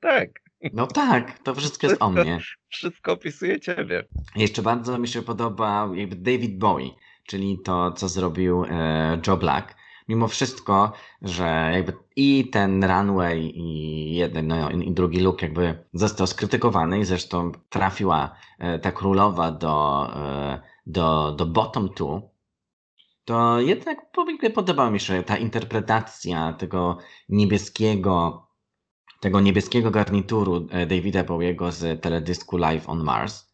[0.00, 0.28] tak,
[0.72, 2.38] No tak, to wszystko jest o mnie.
[2.68, 4.04] wszystko opisuje ciebie.
[4.36, 6.90] Jeszcze bardzo mi się podoba jakby David Bowie,
[7.26, 9.74] czyli to, co zrobił e, Joe Black.
[10.08, 16.26] Mimo wszystko, że jakby i ten runway, i jeden, no, i drugi look jakby został
[16.26, 22.22] skrytykowany i zresztą trafiła e, ta królowa do, e, do, do bottom two,
[23.24, 28.46] to jednak po- podobała mi się ta interpretacja tego niebieskiego,
[29.20, 33.51] tego niebieskiego garnituru e, Davida Bowiego z teledysku Live on Mars.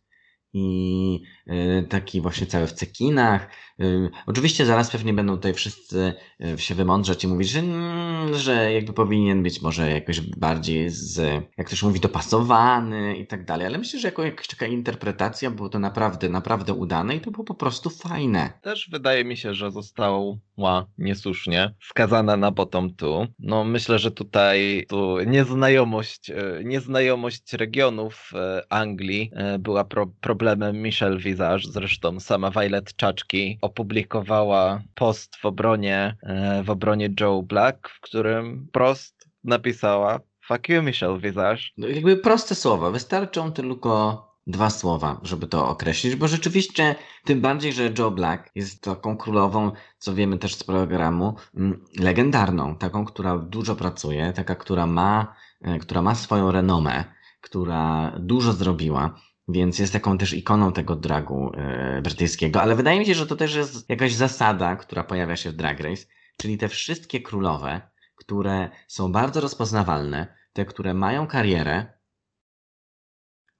[0.58, 3.48] I e, taki właśnie cały w cekinach.
[3.80, 3.84] E,
[4.26, 8.92] Oczywiście zaraz pewnie będą tutaj wszyscy e, się wymądrzać i mówić, że, mm, że jakby
[8.92, 11.18] powinien być może jakoś bardziej z,
[11.58, 13.66] jak ktoś mówi, dopasowany i tak dalej.
[13.66, 17.44] Ale myślę, że jako jakaś taka interpretacja było to naprawdę, naprawdę udane i to było
[17.44, 18.52] po prostu fajne.
[18.62, 23.26] Też wydaje mi się, że została niesłusznie skazana na bottom two.
[23.38, 26.32] No myślę, że tutaj tu nieznajomość,
[26.64, 28.32] nieznajomość regionów
[28.68, 31.62] Anglii była pro, problemem Michelle Visage.
[31.70, 38.68] Zresztą sama Violet Czaczki opublikowała post w obronie, e, w obronie Joe Black, w którym
[38.72, 41.62] prost napisała Fuck you, Michelle Visage.
[41.78, 47.72] No, jakby proste słowa, wystarczą tylko dwa słowa, żeby to określić, bo rzeczywiście, tym bardziej,
[47.72, 53.38] że Joe Black jest taką królową, co wiemy też z programu, mm, legendarną, taką, która
[53.38, 57.04] dużo pracuje, taka, która ma, e, która ma swoją renomę,
[57.40, 59.14] która dużo zrobiła.
[59.48, 63.36] Więc jest taką też ikoną tego dragu e, brytyjskiego, ale wydaje mi się, że to
[63.36, 66.06] też jest jakaś zasada, która pojawia się w Drag Race,
[66.36, 67.80] czyli te wszystkie królowe,
[68.16, 71.86] które są bardzo rozpoznawalne, te, które mają karierę,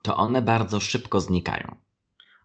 [0.03, 1.77] to one bardzo szybko znikają.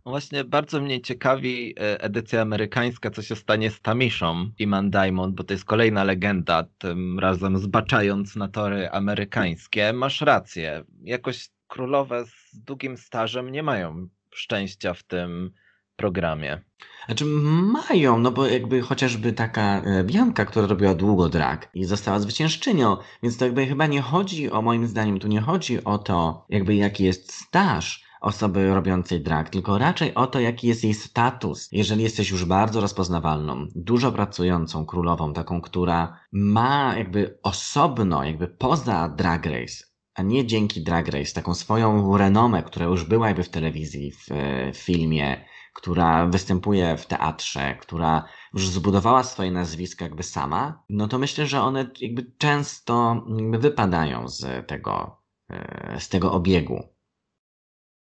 [0.06, 5.44] Właśnie bardzo mnie ciekawi e, edycja amerykańska, co się stanie z Tamishą Iman Diamond, bo
[5.44, 9.94] to jest kolejna legenda, tym razem zbaczając na tory amerykańskie.
[9.94, 15.52] Masz rację, jakoś królowe z długim stażem nie mają szczęścia w tym
[15.96, 16.62] programie.
[17.06, 22.20] Znaczy mają, no bo jakby chociażby taka e, Bianka, która robiła długo drag i została
[22.20, 26.46] zwyciężczynią, więc to jakby chyba nie chodzi o, moim zdaniem, tu nie chodzi o to,
[26.50, 31.70] jakby jaki jest staż osoby robiącej drag, tylko raczej o to, jaki jest jej status.
[31.72, 39.10] Jeżeli jesteś już bardzo rozpoznawalną, dużo pracującą królową, taką, która ma jakby osobno, jakby poza
[39.10, 43.50] drag race, a nie dzięki Drag Race, taką swoją renomę, która już była jakby w
[43.50, 44.28] telewizji, w,
[44.74, 48.24] w filmie, która występuje w teatrze, która
[48.54, 54.28] już zbudowała swoje nazwisko jakby sama, no to myślę, że one jakby często jakby wypadają
[54.28, 55.18] z tego,
[55.50, 56.94] e, z tego obiegu.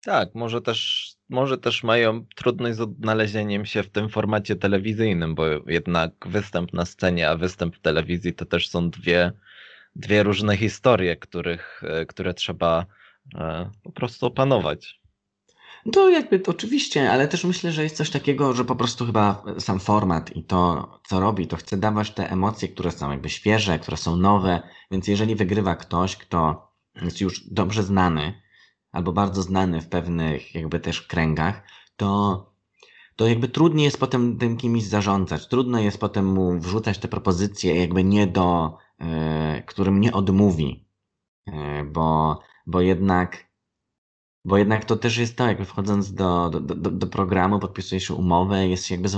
[0.04, 5.44] Tak, może też, może też mają trudność z odnalezieniem się w tym formacie telewizyjnym, bo
[5.66, 9.32] jednak występ na scenie, a występ w telewizji to też są dwie,
[9.96, 12.86] dwie różne historie, których, e, które trzeba
[13.34, 15.00] e, po prostu opanować.
[15.92, 19.44] To jakby to oczywiście, ale też myślę, że jest coś takiego, że po prostu chyba
[19.58, 23.78] sam format i to, co robi, to chce dawać te emocje, które są jakby świeże,
[23.78, 26.68] które są nowe, więc jeżeli wygrywa ktoś, kto
[27.02, 28.42] jest już dobrze znany,
[28.92, 31.62] albo bardzo znany w pewnych jakby też kręgach,
[31.96, 32.38] to,
[33.16, 35.48] to jakby trudniej jest potem tym kimś zarządzać.
[35.48, 38.78] Trudno jest potem mu wrzucać te propozycje jakby nie do,
[39.66, 40.88] którym nie odmówi.
[41.46, 43.54] Yy, bo, bo jednak
[44.44, 48.68] bo jednak to też jest to, jakby wchodząc do, do, do, do programu, podpisujesz umowę,
[48.68, 49.08] jest się jakby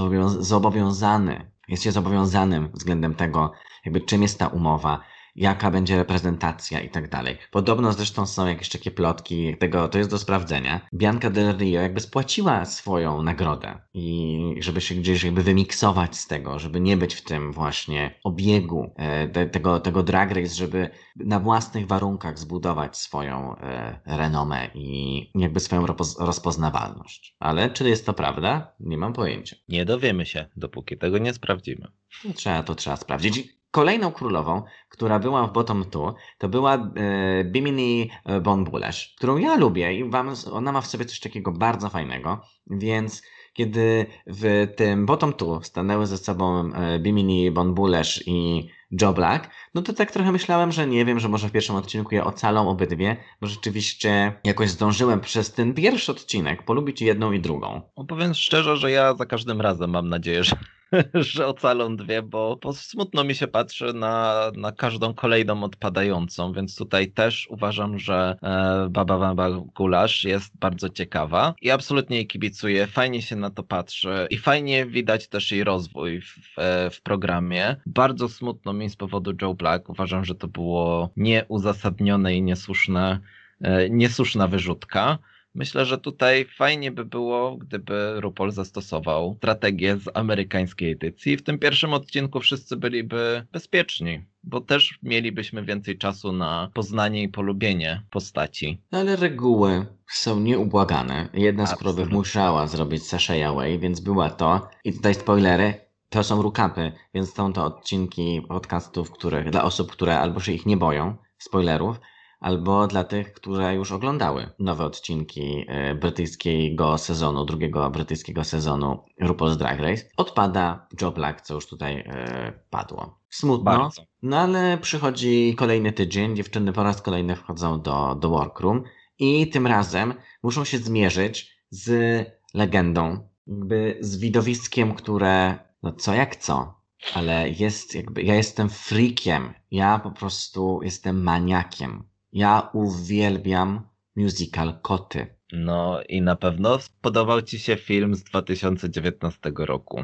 [0.40, 3.52] zobowiązany, jest się zobowiązanym względem tego,
[3.84, 5.00] jakby czym jest ta umowa,
[5.37, 7.38] jaka będzie reprezentacja i tak dalej.
[7.51, 10.81] Podobno zresztą są jakieś takie plotki, tego to jest do sprawdzenia.
[10.94, 16.59] Bianca Del Rio jakby spłaciła swoją nagrodę i żeby się gdzieś jakby wymiksować z tego,
[16.59, 21.40] żeby nie być w tym właśnie obiegu e, te, tego, tego drag race, żeby na
[21.40, 25.87] własnych warunkach zbudować swoją e, renomę i jakby swoją
[26.18, 27.37] rozpoznawalność.
[27.38, 28.75] Ale czy jest to prawda?
[28.81, 29.57] Nie mam pojęcia.
[29.68, 31.88] Nie dowiemy się, dopóki tego nie sprawdzimy.
[32.35, 33.56] Trzeba to trzeba sprawdzić.
[33.76, 38.10] Kolejną królową, która była w Bottom 2, to była e, Bimini
[38.42, 43.22] Bonbulash, którą ja lubię i wam, ona ma w sobie coś takiego bardzo fajnego, więc
[43.52, 48.68] kiedy w tym Bottom 2 stanęły ze sobą e, Bimini Bonbulash i
[49.01, 52.14] Joe Black, no to tak trochę myślałem, że nie wiem, że może w pierwszym odcinku
[52.14, 57.81] je ocalą obydwie, bo rzeczywiście jakoś zdążyłem przez ten pierwszy odcinek polubić jedną i drugą.
[57.96, 60.57] Opowiem szczerze, że ja za każdym razem mam nadzieję, że
[61.14, 66.77] że ocalą dwie, bo, bo smutno mi się patrzy na, na każdą kolejną odpadającą, więc
[66.77, 72.87] tutaj też uważam, że e, Baba Baba Gulasz jest bardzo ciekawa i absolutnie jej kibicuję,
[72.87, 76.55] fajnie się na to patrzy i fajnie widać też jej rozwój w, w,
[76.94, 77.77] w programie.
[77.87, 83.20] Bardzo smutno mi z powodu Joe Black, uważam, że to było nieuzasadnione i niesłuszne,
[83.60, 85.18] e, niesłuszna wyrzutka.
[85.56, 91.36] Myślę, że tutaj fajnie by było, gdyby RuPaul zastosował strategię z amerykańskiej edycji.
[91.36, 97.28] W tym pierwszym odcinku wszyscy byliby bezpieczni, bo też mielibyśmy więcej czasu na poznanie i
[97.28, 98.78] polubienie postaci.
[98.90, 101.28] Ale reguły są nieubłagane.
[101.34, 104.68] Jedna z królowych musiała zrobić Sasha Away, więc była to.
[104.84, 105.74] I tutaj spoilery,
[106.09, 110.66] to są rukapy, więc są to odcinki podcastów, których, dla osób, które albo się ich
[110.66, 112.01] nie boją, spoilerów,
[112.40, 119.57] albo dla tych, które już oglądały nowe odcinki e, brytyjskiego sezonu, drugiego brytyjskiego sezonu RuPaul's
[119.57, 123.19] Drag Race, odpada Joe Black, co już tutaj e, padło.
[123.31, 124.03] Smutno, Bardzo.
[124.23, 128.83] no ale przychodzi kolejny tydzień, dziewczyny po raz kolejny wchodzą do, do workroom
[129.19, 136.36] i tym razem muszą się zmierzyć z legendą, jakby z widowiskiem, które, no co jak
[136.36, 136.80] co,
[137.14, 142.04] ale jest jakby, ja jestem freakiem, ja po prostu jestem maniakiem
[142.37, 145.37] ja uwielbiam musical Koty.
[145.52, 150.02] No i na pewno podobał Ci się film z 2019 roku.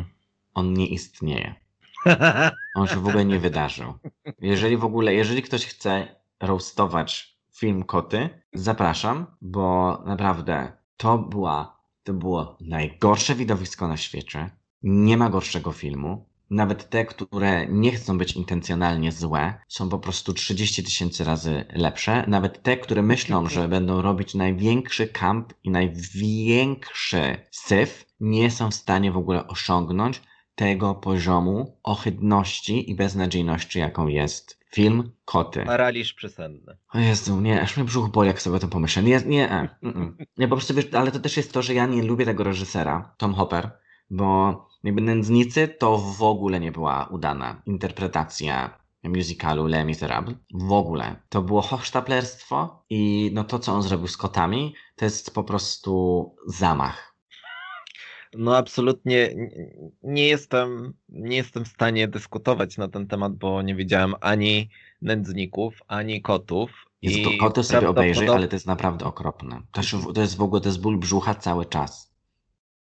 [0.55, 1.55] On nie istnieje.
[2.77, 3.95] On się w ogóle nie wydarzył.
[4.41, 12.13] Jeżeli w ogóle, jeżeli ktoś chce roastować film Koty, zapraszam, bo naprawdę to była, to
[12.13, 14.51] było najgorsze widowisko na świecie.
[14.83, 16.27] Nie ma gorszego filmu.
[16.51, 22.25] nawet te, które nie chcą być intencjonalnie złe, są po prostu 30 tysięcy razy lepsze.
[22.29, 28.75] Nawet te, które myślą, że będą robić największy kamp i największy syf, nie są w
[28.75, 30.23] stanie w ogóle osiągnąć
[30.55, 35.65] tego poziomu ohydności i beznadziejności, jaką jest film Koty.
[35.67, 36.77] Paraliż przesenny.
[36.95, 39.03] O Jezu, nie, aż mnie brzuch boli, jak sobie o tym pomyślę.
[39.03, 40.17] Nie, nie, e, mm, mm.
[40.39, 43.15] nie, po prostu wiesz, ale to też jest to, że ja nie lubię tego reżysera,
[43.19, 43.71] Tom Hopper,
[44.11, 50.37] bo jakby Nędznicy to w ogóle nie była udana interpretacja musicalu Les Miserables.
[50.55, 51.17] W ogóle.
[51.29, 56.35] To było hochsztaplerstwo i no to, co on zrobił z kotami, to jest po prostu
[56.47, 57.13] zamach.
[58.35, 59.35] No absolutnie
[60.03, 64.71] nie jestem, nie jestem w stanie dyskutować na ten temat, bo nie widziałem ani
[65.03, 66.71] nędzników, ani kotów.
[67.03, 69.63] Jest to koty sobie obejrzy, ale to jest naprawdę okropne.
[69.73, 72.12] To, to jest w ogóle to jest ból brzucha cały czas.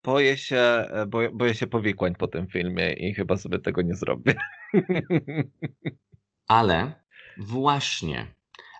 [0.06, 3.94] Boję się, e, boję, boję się powikłań po tym filmie i chyba sobie tego nie
[3.94, 4.34] zrobię.
[6.46, 7.04] Ale
[7.38, 8.34] właśnie,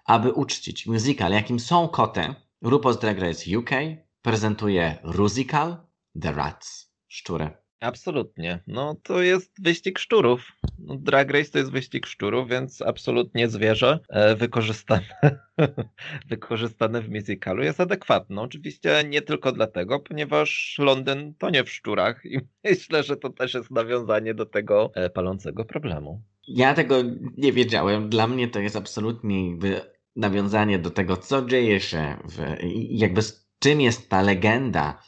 [0.05, 3.70] aby uczcić musical, jakim są koty, RuPaul's Drag Race UK
[4.22, 5.77] prezentuje Rusical
[6.20, 7.65] The Rats, szczury.
[7.81, 8.62] Absolutnie.
[8.66, 10.53] No to jest wyścig szczurów.
[10.79, 15.41] No, Drag Race to jest wyścig szczurów, więc absolutnie zwierzę e, wykorzystane,
[16.31, 18.43] wykorzystane w musicalu jest adekwatne.
[18.43, 23.55] Oczywiście nie tylko dlatego, ponieważ Londyn to nie w szczurach i myślę, że to też
[23.55, 26.22] jest nawiązanie do tego e, palącego problemu.
[26.49, 26.97] Ja tego
[27.37, 28.09] nie wiedziałem.
[28.09, 29.81] Dla mnie to jest absolutnie jakby
[30.16, 32.57] nawiązanie do tego, co dzieje się w,
[32.91, 33.20] jakby
[33.59, 35.03] czym jest ta legenda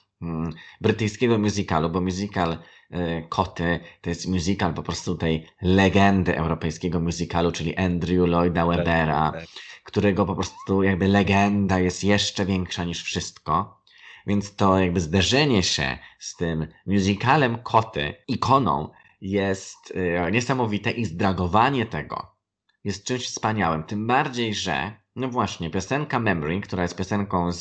[0.81, 2.59] brytyjskiego musicalu, bo musical
[2.91, 8.77] e, Koty to jest musical po prostu tej legendy europejskiego musicalu, czyli Andrew Lloyda tak,
[8.77, 9.45] Webera, tak.
[9.85, 13.79] którego po prostu jakby legenda jest jeszcze większa niż wszystko.
[14.27, 18.89] Więc to jakby zderzenie się z tym musicalem Koty, ikoną,
[19.21, 22.39] jest e, niesamowite i zdragowanie tego
[22.85, 23.85] jest czymś wspaniałym.
[23.85, 27.61] Tym bardziej, że no właśnie, piosenka Memory, która jest piosenką z,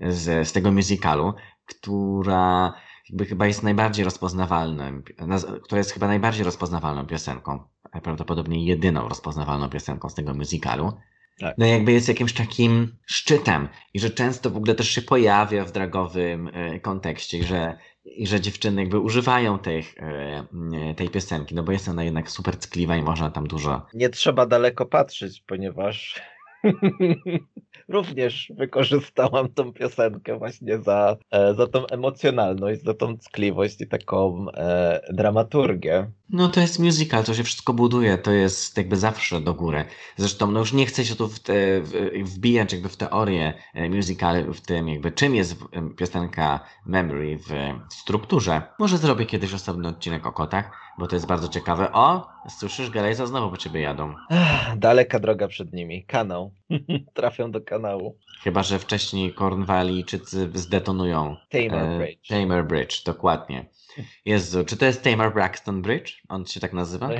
[0.00, 1.34] z, z tego musicalu,
[1.70, 2.72] która
[3.10, 5.02] jakby chyba jest najbardziej rozpoznawalną,
[5.62, 7.62] która jest chyba najbardziej rozpoznawalną piosenką,
[8.02, 10.92] prawdopodobnie jedyną rozpoznawalną piosenką z tego musicalu.
[11.40, 11.58] Tak.
[11.58, 15.72] No jakby jest jakimś takim szczytem i że często w ogóle też się pojawia w
[15.72, 21.72] dragowym e, kontekście, że, i że dziewczyny jakby używają tej, e, tej piosenki, no bo
[21.72, 23.86] jest ona jednak super ckliwa i można tam dużo...
[23.94, 26.22] Nie trzeba daleko patrzeć, ponieważ
[27.88, 34.46] również wykorzystałam tą piosenkę właśnie za, e, za tą emocjonalność, za tą ckliwość i taką
[34.50, 36.10] e, dramaturgię.
[36.32, 39.84] No to jest musical, to się wszystko buduje, to jest jakby zawsze do góry.
[40.16, 41.92] Zresztą no już nie chcę się tu w te, w,
[42.24, 45.64] wbijać jakby w teorię e, musical, w tym jakby czym jest
[45.96, 47.50] piosenka Memory w
[47.94, 48.62] strukturze.
[48.78, 51.92] Może zrobię kiedyś osobny odcinek o kotach, bo to jest bardzo ciekawe.
[51.92, 54.14] O, słyszysz, Galejza znowu po ciebie jadą.
[54.30, 56.04] Ech, daleka droga przed nimi.
[56.04, 56.52] Kanał.
[57.14, 58.18] Trafią do kanału.
[58.42, 62.28] Chyba, że wcześniej Cornwallijczycy zdetonują Tamer e, Bridge.
[62.28, 63.66] Tamer Bridge, dokładnie.
[64.24, 66.12] Jezu, czy to jest Tamer Braxton Bridge?
[66.28, 67.10] On się tak nazywa?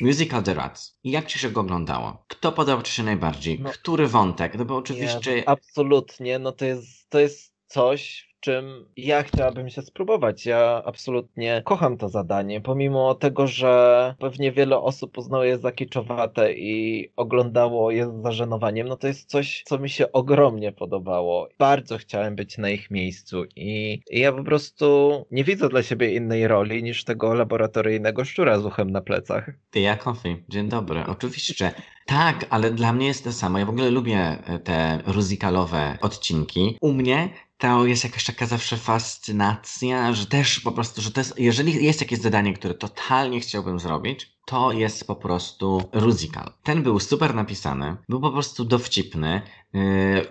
[0.00, 0.98] Musical The Rats.
[1.04, 2.24] Jak ci się go oglądało?
[2.28, 3.60] Kto podobał ci się najbardziej?
[3.60, 4.54] No, Który wątek?
[4.54, 5.36] No bo oczywiście...
[5.36, 10.46] Nie, absolutnie, no to jest, to jest coś, czym ja chciałabym się spróbować.
[10.46, 16.52] Ja absolutnie kocham to zadanie, pomimo tego, że pewnie wiele osób uznało je za kiczowate
[16.52, 21.48] i oglądało je z zażenowaniem, no to jest coś, co mi się ogromnie podobało.
[21.58, 26.14] Bardzo chciałem być na ich miejscu i, i ja po prostu nie widzę dla siebie
[26.14, 29.50] innej roli niż tego laboratoryjnego szczura z uchem na plecach.
[29.70, 31.04] Ty Jakowi, dzień dobry.
[31.06, 31.72] Oczywiście.
[32.06, 33.58] Tak, ale dla mnie jest to samo.
[33.58, 36.76] Ja w ogóle lubię te ruzikalowe odcinki.
[36.80, 37.28] U mnie
[37.62, 42.00] to jest jakaś taka zawsze fascynacja, że też po prostu, że to jest, jeżeli jest
[42.00, 46.52] jakieś zadanie, które totalnie chciałbym zrobić, to jest po prostu Rusical.
[46.62, 49.42] Ten był super napisany, był po prostu dowcipny,
[49.72, 49.80] yy,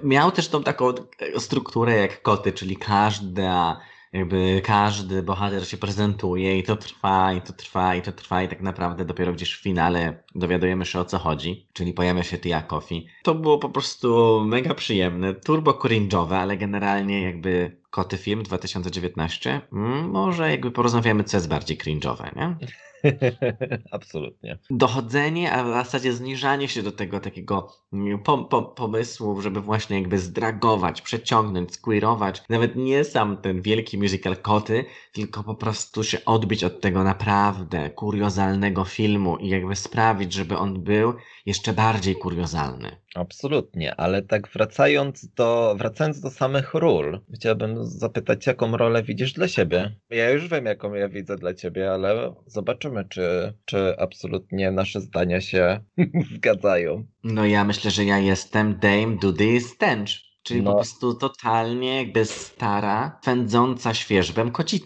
[0.04, 0.94] miał też tą taką
[1.38, 3.80] strukturę jak koty, czyli każda
[4.14, 8.48] jakby każdy bohater się prezentuje i to trwa, i to trwa, i to trwa i
[8.48, 12.62] tak naprawdę dopiero gdzieś w finale dowiadujemy się o co chodzi, czyli pojawia się Tia
[12.62, 13.08] Coffee.
[13.24, 20.10] To było po prostu mega przyjemne, turbo cringe'owe, ale generalnie jakby Koty Film 2019, mm,
[20.10, 22.56] może jakby porozmawiamy co jest bardziej cringe'owe, nie?
[23.92, 24.58] Absolutnie.
[24.70, 30.00] Dochodzenie, a w zasadzie zniżanie się do tego takiego mm, po, po, pomysłu, żeby właśnie
[30.00, 32.44] jakby zdragować, przeciągnąć, squeerować.
[32.50, 37.90] Nawet nie sam ten wielki musical koty, tylko po prostu się odbić od tego naprawdę
[37.90, 41.14] kuriozalnego filmu i jakby sprawić, żeby on był
[41.46, 43.01] jeszcze bardziej kuriozalny.
[43.16, 49.48] Absolutnie, ale tak wracając do, wracając do samych ról, chciałbym zapytać, jaką rolę widzisz dla
[49.48, 49.96] siebie?
[50.10, 55.42] Ja już wiem, jaką ja widzę dla ciebie, ale zobaczymy, czy, czy absolutnie nasze zdania
[55.42, 55.80] się
[56.36, 57.06] zgadzają.
[57.24, 60.32] No ja myślę, że ja jestem Dame Dudy Stench.
[60.44, 60.72] Czyli no.
[60.72, 64.80] po prostu totalnie jakby stara, pędząca świeżbem koci...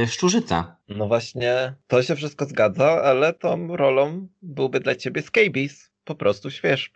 [0.00, 0.76] Yy, szczurzyca.
[0.88, 5.90] No właśnie, to się wszystko zgadza, ale tą rolą byłby dla ciebie Scabies.
[6.04, 6.92] Po prostu świeżb.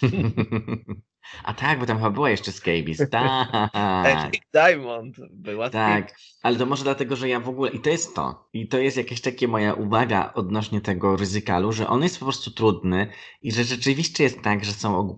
[1.44, 2.98] A tak, bo tam chyba była jeszcze Scabies.
[3.10, 4.32] Tak.
[4.52, 7.70] Diamond była Tak, ale to może dlatego, że ja w ogóle.
[7.70, 8.48] I to jest to.
[8.52, 12.50] I to jest jakaś takie moja uwaga odnośnie tego ryzykalu, że on jest po prostu
[12.50, 13.06] trudny
[13.42, 15.16] i że rzeczywiście jest tak, że są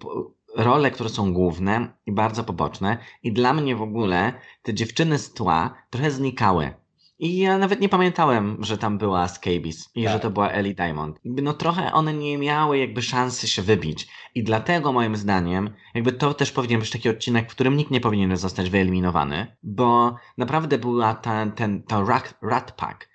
[0.57, 2.99] role, które są główne i bardzo poboczne.
[3.23, 6.75] I dla mnie w ogóle te dziewczyny z tła trochę znikały.
[7.25, 10.13] I ja nawet nie pamiętałem, że tam była Scabies i tak.
[10.13, 11.21] że to była Ellie Diamond.
[11.25, 14.09] No trochę one nie miały jakby szansy się wybić.
[14.35, 18.01] I dlatego moim zdaniem, jakby to też powinien być taki odcinek, w którym nikt nie
[18.01, 23.09] powinien zostać wyeliminowany, bo naprawdę była ta, ten, to rat, rat pack,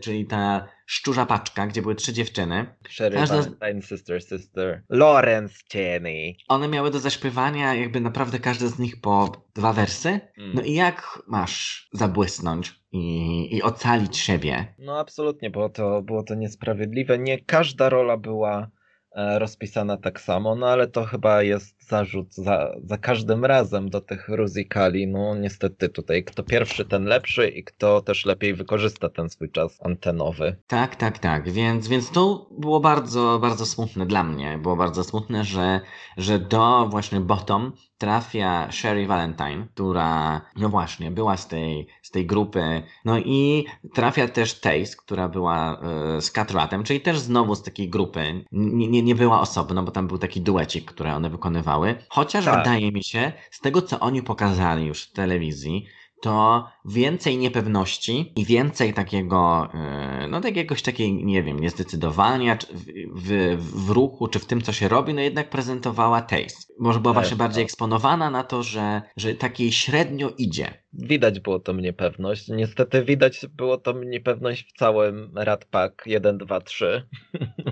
[0.00, 2.66] czyli ta szczurza paczka, gdzie były trzy dziewczyny.
[2.88, 3.36] Sherry Każda...
[3.36, 6.36] Valentine, Sister, Sister, Lawrence Cheney.
[6.48, 10.08] One miały do zaśpiewania jakby naprawdę każda z nich po dwa wersy.
[10.08, 10.54] Mm.
[10.54, 14.74] No i jak masz zabłysnąć i, i ocalić siebie?
[14.78, 17.18] No absolutnie, bo to, było to niesprawiedliwe.
[17.18, 18.70] Nie każda rola była
[19.12, 24.00] E, rozpisana tak samo, no ale to chyba jest zarzut za, za każdym razem do
[24.00, 25.06] tych ruzikali.
[25.06, 29.78] No niestety tutaj kto pierwszy, ten lepszy i kto też lepiej wykorzysta ten swój czas
[29.84, 30.56] antenowy.
[30.66, 31.50] Tak, tak, tak.
[31.50, 34.58] Więc, więc to było bardzo, bardzo smutne dla mnie.
[34.62, 35.80] Było bardzo smutne, że,
[36.16, 42.26] że do właśnie bottom trafia Sherry Valentine, która, no właśnie, była z tej, z tej
[42.26, 42.82] grupy.
[43.04, 45.80] No i trafia też Taze, która była
[46.18, 48.44] y, z Catratem, czyli też znowu z takiej grupy.
[48.52, 51.79] Nie, nie, nie była osobno, bo tam był taki duecik, który one wykonywały.
[52.08, 52.58] Chociaż tak.
[52.58, 55.86] wydaje mi się, z tego co oni pokazali już w telewizji,
[56.20, 63.56] to więcej niepewności i więcej takiego, e, no jakiegoś takiej, nie wiem, niezdecydowania w, w,
[63.86, 66.72] w ruchu, czy w tym, co się robi, no jednak prezentowała Taste.
[66.78, 70.82] Może była właśnie bardziej eksponowana na to, że, że takiej średnio idzie.
[70.92, 72.48] Widać było tą niepewność.
[72.48, 77.08] Niestety widać było tą niepewność w całym Rat Pack 1, 2, 3.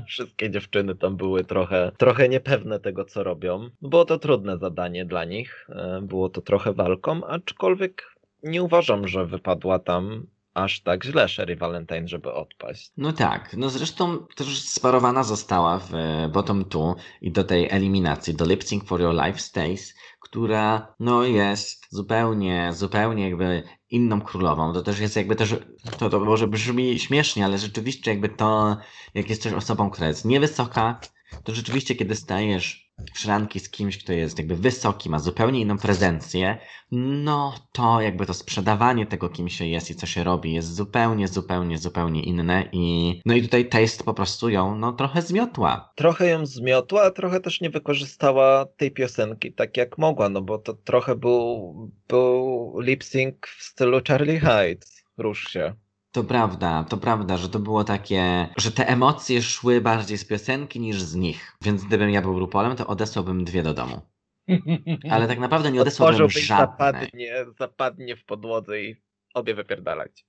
[0.08, 3.70] Wszystkie dziewczyny tam były trochę, trochę niepewne tego, co robią.
[3.82, 5.66] Było to trudne zadanie dla nich.
[5.68, 11.56] E, było to trochę walką, aczkolwiek nie uważam, że wypadła tam aż tak źle Sherry
[11.56, 12.92] Valentine, żeby odpaść.
[12.96, 15.92] No tak, no zresztą też sparowana została w
[16.32, 21.24] Bottom 2 i do tej eliminacji, do Lip Sync for Your Life Stays, która no
[21.24, 24.72] jest zupełnie, zupełnie jakby inną królową.
[24.72, 25.56] To też jest jakby też,
[25.98, 28.76] to, to może brzmi śmiesznie, ale rzeczywiście jakby to,
[29.14, 31.00] jak jesteś osobą, która jest niewysoka,
[31.44, 36.58] to rzeczywiście kiedy stajesz szranki z kimś, kto jest jakby wysoki, ma zupełnie inną prezencję,
[36.92, 41.28] no to jakby to sprzedawanie tego, kim się jest i co się robi, jest zupełnie,
[41.28, 45.92] zupełnie, zupełnie inne i no i tutaj Taste po prostu ją no trochę zmiotła.
[45.94, 50.58] Trochę ją zmiotła, a trochę też nie wykorzystała tej piosenki tak jak mogła, no bo
[50.58, 51.74] to trochę był,
[52.08, 55.04] był lip sync w stylu Charlie Heights.
[55.18, 55.74] Rusz się.
[56.18, 60.80] To prawda, to prawda, że to było takie, że te emocje szły bardziej z piosenki
[60.80, 61.56] niż z nich.
[61.62, 64.00] Więc gdybym ja był RuPaulem, to odesłałbym dwie do domu.
[65.10, 66.44] Ale tak naprawdę nie odesłałbym żadnej.
[66.44, 68.96] Zapadnie, zapadnie w podłodze i
[69.34, 70.26] obie wypierdalać.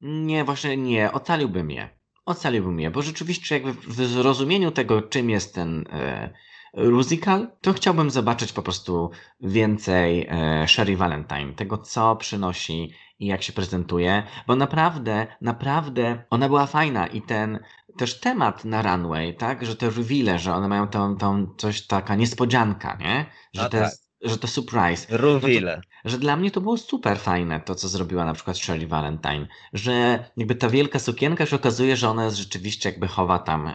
[0.00, 1.88] Nie, właśnie nie, ocaliłbym je.
[2.26, 6.30] Ocaliłbym je, bo rzeczywiście jakby w zrozumieniu tego, czym jest ten e,
[6.74, 9.10] Rusical, to chciałbym zobaczyć po prostu
[9.40, 16.48] więcej e, Sherry Valentine, tego co przynosi i jak się prezentuje, bo naprawdę, naprawdę ona
[16.48, 17.58] była fajna i ten
[17.96, 22.14] też temat na runway, tak, że te reveale, że one mają tą, tą coś taka
[22.14, 23.26] niespodzianka, nie?
[23.52, 23.92] Że A to tak.
[24.22, 25.06] Że to surprise.
[25.10, 25.64] Reveal.
[25.64, 29.46] No że dla mnie to było super fajne, to co zrobiła na przykład Shirley Valentine,
[29.72, 33.74] że jakby ta wielka sukienka się okazuje, że ona jest rzeczywiście jakby chowa tam, e,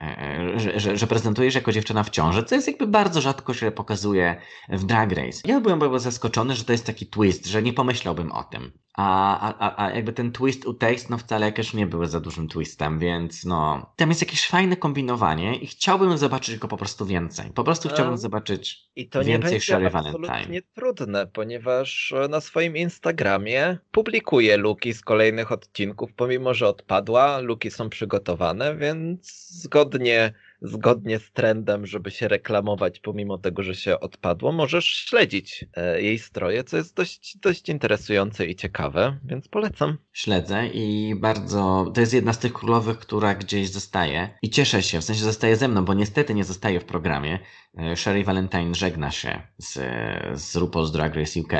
[0.00, 3.54] e, e że, że, że prezentujesz jako dziewczyna w ciąży, co jest jakby bardzo rzadko
[3.54, 5.40] się pokazuje w Drag Race.
[5.44, 8.72] Ja byłem bardzo zaskoczony, że to jest taki twist, że nie pomyślałbym o tym.
[8.96, 12.48] A, a, a jakby ten twist u Taste, no wcale jakieś nie były za dużym
[12.48, 13.92] twistem, więc no.
[13.96, 17.50] Tam jest jakieś fajne kombinowanie i chciałbym zobaczyć go po prostu więcej.
[17.50, 20.22] Po prostu chciałbym zobaczyć I to więcej nie Sherry Valentine.
[20.22, 27.38] To absolutnie trudne, ponieważ na swoim Instagramie publikuje luki z kolejnych odcinków, pomimo że odpadła,
[27.38, 34.00] luki są przygotowane, więc zgodnie zgodnie z trendem, żeby się reklamować, pomimo tego, że się
[34.00, 39.98] odpadło, możesz śledzić e, jej stroje, co jest dość, dość interesujące i ciekawe, więc polecam.
[40.12, 41.92] Śledzę i bardzo.
[41.94, 44.38] To jest jedna z tych królowych, która gdzieś zostaje.
[44.42, 47.38] I cieszę się, w sensie zostaje ze mną, bo niestety nie zostaje w programie.
[47.78, 49.72] E, Sherry Valentine żegna się z,
[50.40, 51.52] z RuPaul's Drag Race UK,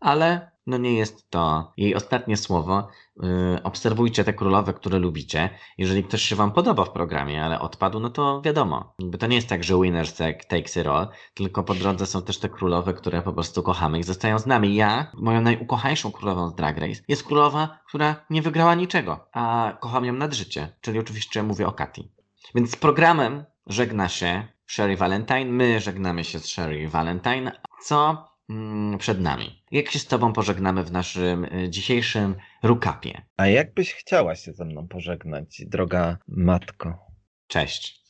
[0.00, 2.88] ale no nie jest to jej ostatnie słowo.
[3.16, 5.50] Yy, obserwujcie te królowe, które lubicie.
[5.78, 8.94] Jeżeli ktoś się Wam podoba w programie, ale odpadł, no to wiadomo.
[8.98, 10.14] Jakby to nie jest tak, że winners
[10.48, 14.02] takes it all, tylko po drodze są też te królowe, które po prostu kochamy i
[14.02, 14.74] zostają z nami.
[14.74, 20.04] Ja, moją najukochańszą królową z Drag Race, jest królowa, która nie wygrała niczego, a kocham
[20.04, 20.72] ją nad życie.
[20.80, 22.10] Czyli oczywiście mówię o Kati.
[22.54, 27.52] Więc z programem żegna się Sherry Valentine, my żegnamy się z Sherry Valentine,
[27.82, 28.28] co
[28.98, 29.62] przed nami.
[29.70, 33.22] Jak się z Tobą pożegnamy w naszym y, dzisiejszym rukapie?
[33.36, 36.98] A jak byś chciała się ze mną pożegnać, droga matko?
[37.46, 38.04] Cześć.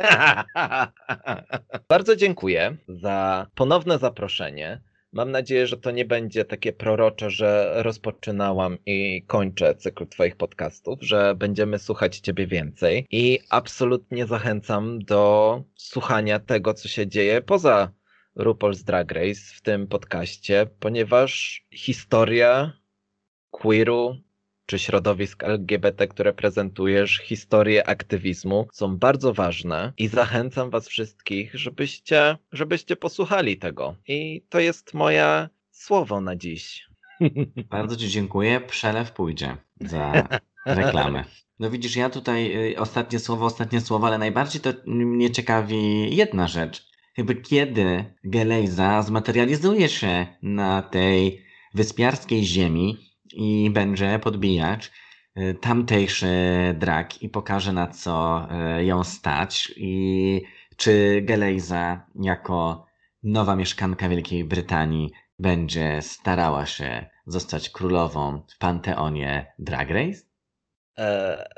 [1.88, 4.80] Bardzo dziękuję za ponowne zaproszenie.
[5.12, 10.98] Mam nadzieję, że to nie będzie takie prorocze, że rozpoczynałam i kończę cykl Twoich podcastów,
[11.02, 13.06] że będziemy słuchać Ciebie więcej.
[13.10, 17.92] I absolutnie zachęcam do słuchania tego, co się dzieje poza
[18.38, 22.72] RuPaul's Drag Race w tym podcaście, ponieważ historia
[23.50, 24.16] queeru
[24.66, 32.36] czy środowisk LGBT, które prezentujesz, historie aktywizmu są bardzo ważne i zachęcam was wszystkich, żebyście,
[32.52, 33.96] żebyście posłuchali tego.
[34.08, 36.88] I to jest moje słowo na dziś.
[37.70, 38.60] Bardzo ci dziękuję.
[38.60, 40.28] Przelew pójdzie za
[40.66, 41.24] reklamę.
[41.58, 46.48] No widzisz, ja tutaj y, ostatnie słowo, ostatnie słowo, ale najbardziej to mnie ciekawi jedna
[46.48, 46.88] rzecz
[47.18, 51.44] jakby kiedy Gelejza zmaterializuje się na tej
[51.74, 52.98] wyspiarskiej ziemi
[53.32, 54.92] i będzie podbijać
[55.38, 56.28] y, tamtejszy
[56.78, 58.46] drak i pokaże na co
[58.78, 60.42] y, ją stać i
[60.76, 62.86] czy Gelejza jako
[63.22, 70.20] nowa mieszkanka Wielkiej Brytanii będzie starała się zostać królową w panteonie Drag Race?
[70.98, 71.48] E,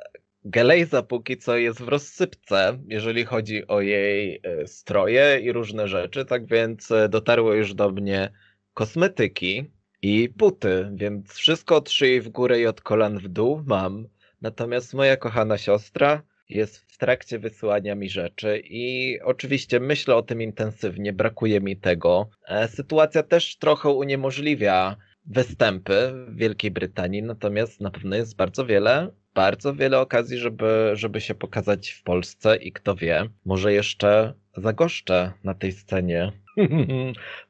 [0.44, 6.24] Gelejza póki co jest w rozsypce, jeżeli chodzi o jej e, stroje i różne rzeczy,
[6.24, 8.32] tak więc e, dotarły już do mnie
[8.74, 9.70] kosmetyki
[10.02, 14.08] i buty, więc wszystko od szyi w górę i od kolan w dół mam.
[14.40, 20.42] Natomiast moja kochana siostra jest w trakcie wysyłania mi rzeczy i oczywiście myślę o tym
[20.42, 22.30] intensywnie, brakuje mi tego.
[22.48, 29.19] E, sytuacja też trochę uniemożliwia występy w Wielkiej Brytanii, natomiast na pewno jest bardzo wiele
[29.34, 35.32] bardzo wiele okazji, żeby, żeby się pokazać w Polsce i kto wie, może jeszcze zagoszczę
[35.44, 36.32] na tej scenie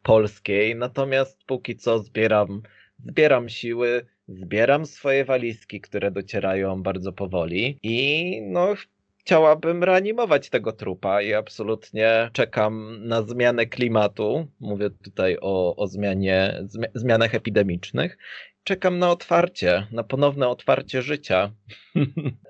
[0.03, 0.77] polskiej.
[0.77, 2.63] Natomiast póki co zbieram,
[3.05, 8.75] zbieram siły, zbieram swoje walizki, które docierają bardzo powoli i no
[9.19, 14.47] chciałabym reanimować tego trupa i absolutnie czekam na zmianę klimatu.
[14.61, 16.63] Mówię tutaj o, o zmianie,
[16.95, 18.19] zmianach epidemicznych
[18.65, 21.51] czekam na otwarcie, na ponowne otwarcie życia,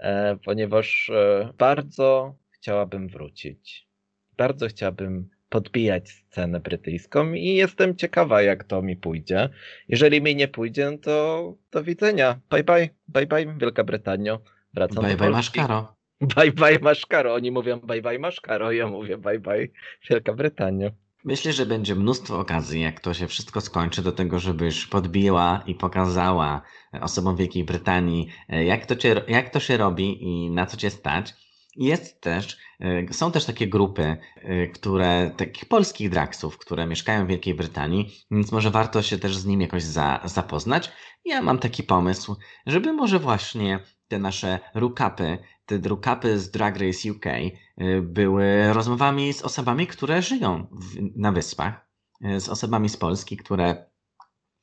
[0.00, 3.88] e, ponieważ e, bardzo chciałabym wrócić.
[4.36, 9.48] Bardzo chciałabym podbijać scenę brytyjską i jestem ciekawa, jak to mi pójdzie.
[9.88, 12.40] Jeżeli mi nie pójdzie, to do widzenia.
[12.50, 14.40] Bye bye, bye bye Wielka Brytanio.
[14.74, 15.96] Wracam bye do bye Maszkaro.
[16.20, 17.34] Bye bye Maszkaro.
[17.34, 19.68] Oni mówią bye bye Maszkaro, ja mówię bye bye
[20.10, 20.90] Wielka Brytanio.
[21.24, 25.74] Myślę, że będzie mnóstwo okazji, jak to się wszystko skończy, do tego, żebyś podbiła i
[25.74, 26.62] pokazała
[27.00, 30.90] osobom Wielkiej Brytanii, e, jak to, cię, jak to się robi i na co cię
[30.90, 31.34] stać.
[31.76, 37.28] Jest też, e, są też takie grupy, e, które, takich polskich draksów, które mieszkają w
[37.28, 40.92] Wielkiej Brytanii, więc może warto się też z nim jakoś za, zapoznać.
[41.24, 45.38] Ja mam taki pomysł, żeby może właśnie te nasze rukapy
[45.70, 51.32] te drukapy z Drag Race UK y, były rozmowami z osobami, które żyją w, na
[51.32, 51.86] wyspach,
[52.24, 53.90] y, z osobami z Polski, które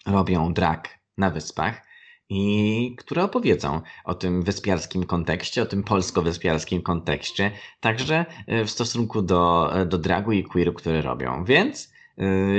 [0.06, 1.82] robią drag na wyspach
[2.30, 9.22] i które opowiedzą o tym wyspiarskim kontekście, o tym polsko-wyspiarskim kontekście, także y, w stosunku
[9.22, 11.44] do, do dragu i queeru, które robią.
[11.46, 11.98] Więc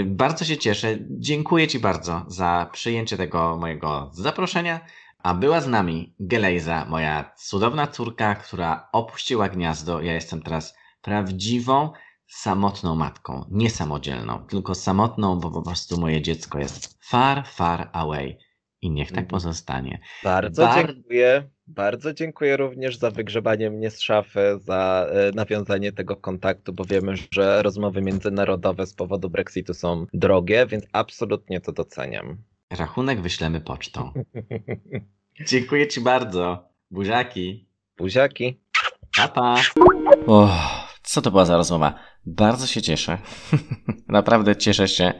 [0.07, 0.99] bardzo się cieszę.
[1.11, 4.81] Dziękuję Ci bardzo za przyjęcie tego mojego zaproszenia.
[5.29, 10.01] A była z nami Gelejza, moja cudowna córka, która opuściła gniazdo.
[10.01, 11.93] Ja jestem teraz prawdziwą,
[12.27, 13.45] samotną matką.
[13.51, 18.39] Nie samodzielną, tylko samotną, bo po prostu moje dziecko jest far, far away.
[18.83, 19.27] I niech tak mhm.
[19.27, 20.01] pozostanie.
[20.25, 20.95] Bardzo Bar...
[20.95, 21.51] dziękuję.
[21.67, 27.15] Bardzo dziękuję również za wygrzebanie mnie z szafy, za e, nawiązanie tego kontaktu, bo wiemy,
[27.31, 32.37] że rozmowy międzynarodowe z powodu Brexitu są drogie, więc absolutnie to doceniam.
[32.71, 34.13] Rachunek wyślemy pocztą.
[35.47, 36.69] Dziękuję Ci bardzo.
[36.91, 37.69] Buziaki.
[37.99, 38.61] Buziaki.
[39.17, 39.55] Pa, pa.
[40.27, 40.51] O,
[41.03, 41.95] co to była za rozmowa?
[42.27, 43.19] Bardzo się cieszę.
[44.09, 45.13] Naprawdę cieszę się,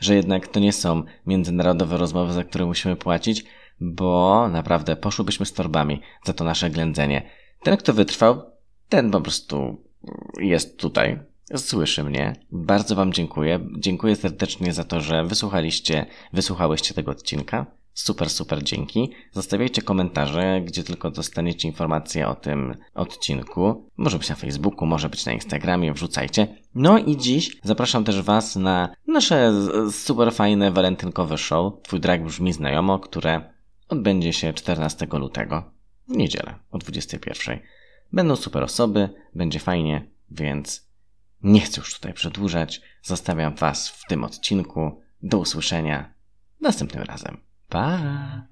[0.00, 3.44] że jednak to nie są międzynarodowe rozmowy, za które musimy płacić,
[3.80, 7.30] bo naprawdę poszłybyśmy z torbami za to nasze ględzenie.
[7.62, 8.42] Ten, kto wytrwał,
[8.88, 9.84] ten po prostu
[10.40, 11.18] jest tutaj.
[11.56, 12.32] Słyszy mnie.
[12.50, 13.60] Bardzo Wam dziękuję.
[13.78, 17.66] Dziękuję serdecznie za to, że wysłuchaliście, wysłuchałyście tego odcinka.
[17.94, 19.12] Super, super dzięki.
[19.32, 23.88] Zostawiajcie komentarze, gdzie tylko dostaniecie informacje o tym odcinku.
[23.96, 26.56] Może być na Facebooku, może być na Instagramie, wrzucajcie.
[26.74, 29.52] No i dziś zapraszam też Was na nasze
[29.90, 33.52] super fajne walentynkowe show Twój drag brzmi znajomo, które
[33.88, 35.72] odbędzie się 14 lutego
[36.08, 37.58] w niedzielę o 21.
[38.12, 40.86] Będą super osoby, będzie fajnie, więc
[41.42, 42.80] nie chcę już tutaj przedłużać.
[43.02, 45.00] Zostawiam Was w tym odcinku.
[45.22, 46.14] Do usłyszenia
[46.60, 47.51] następnym razem.
[47.72, 48.42] Bye.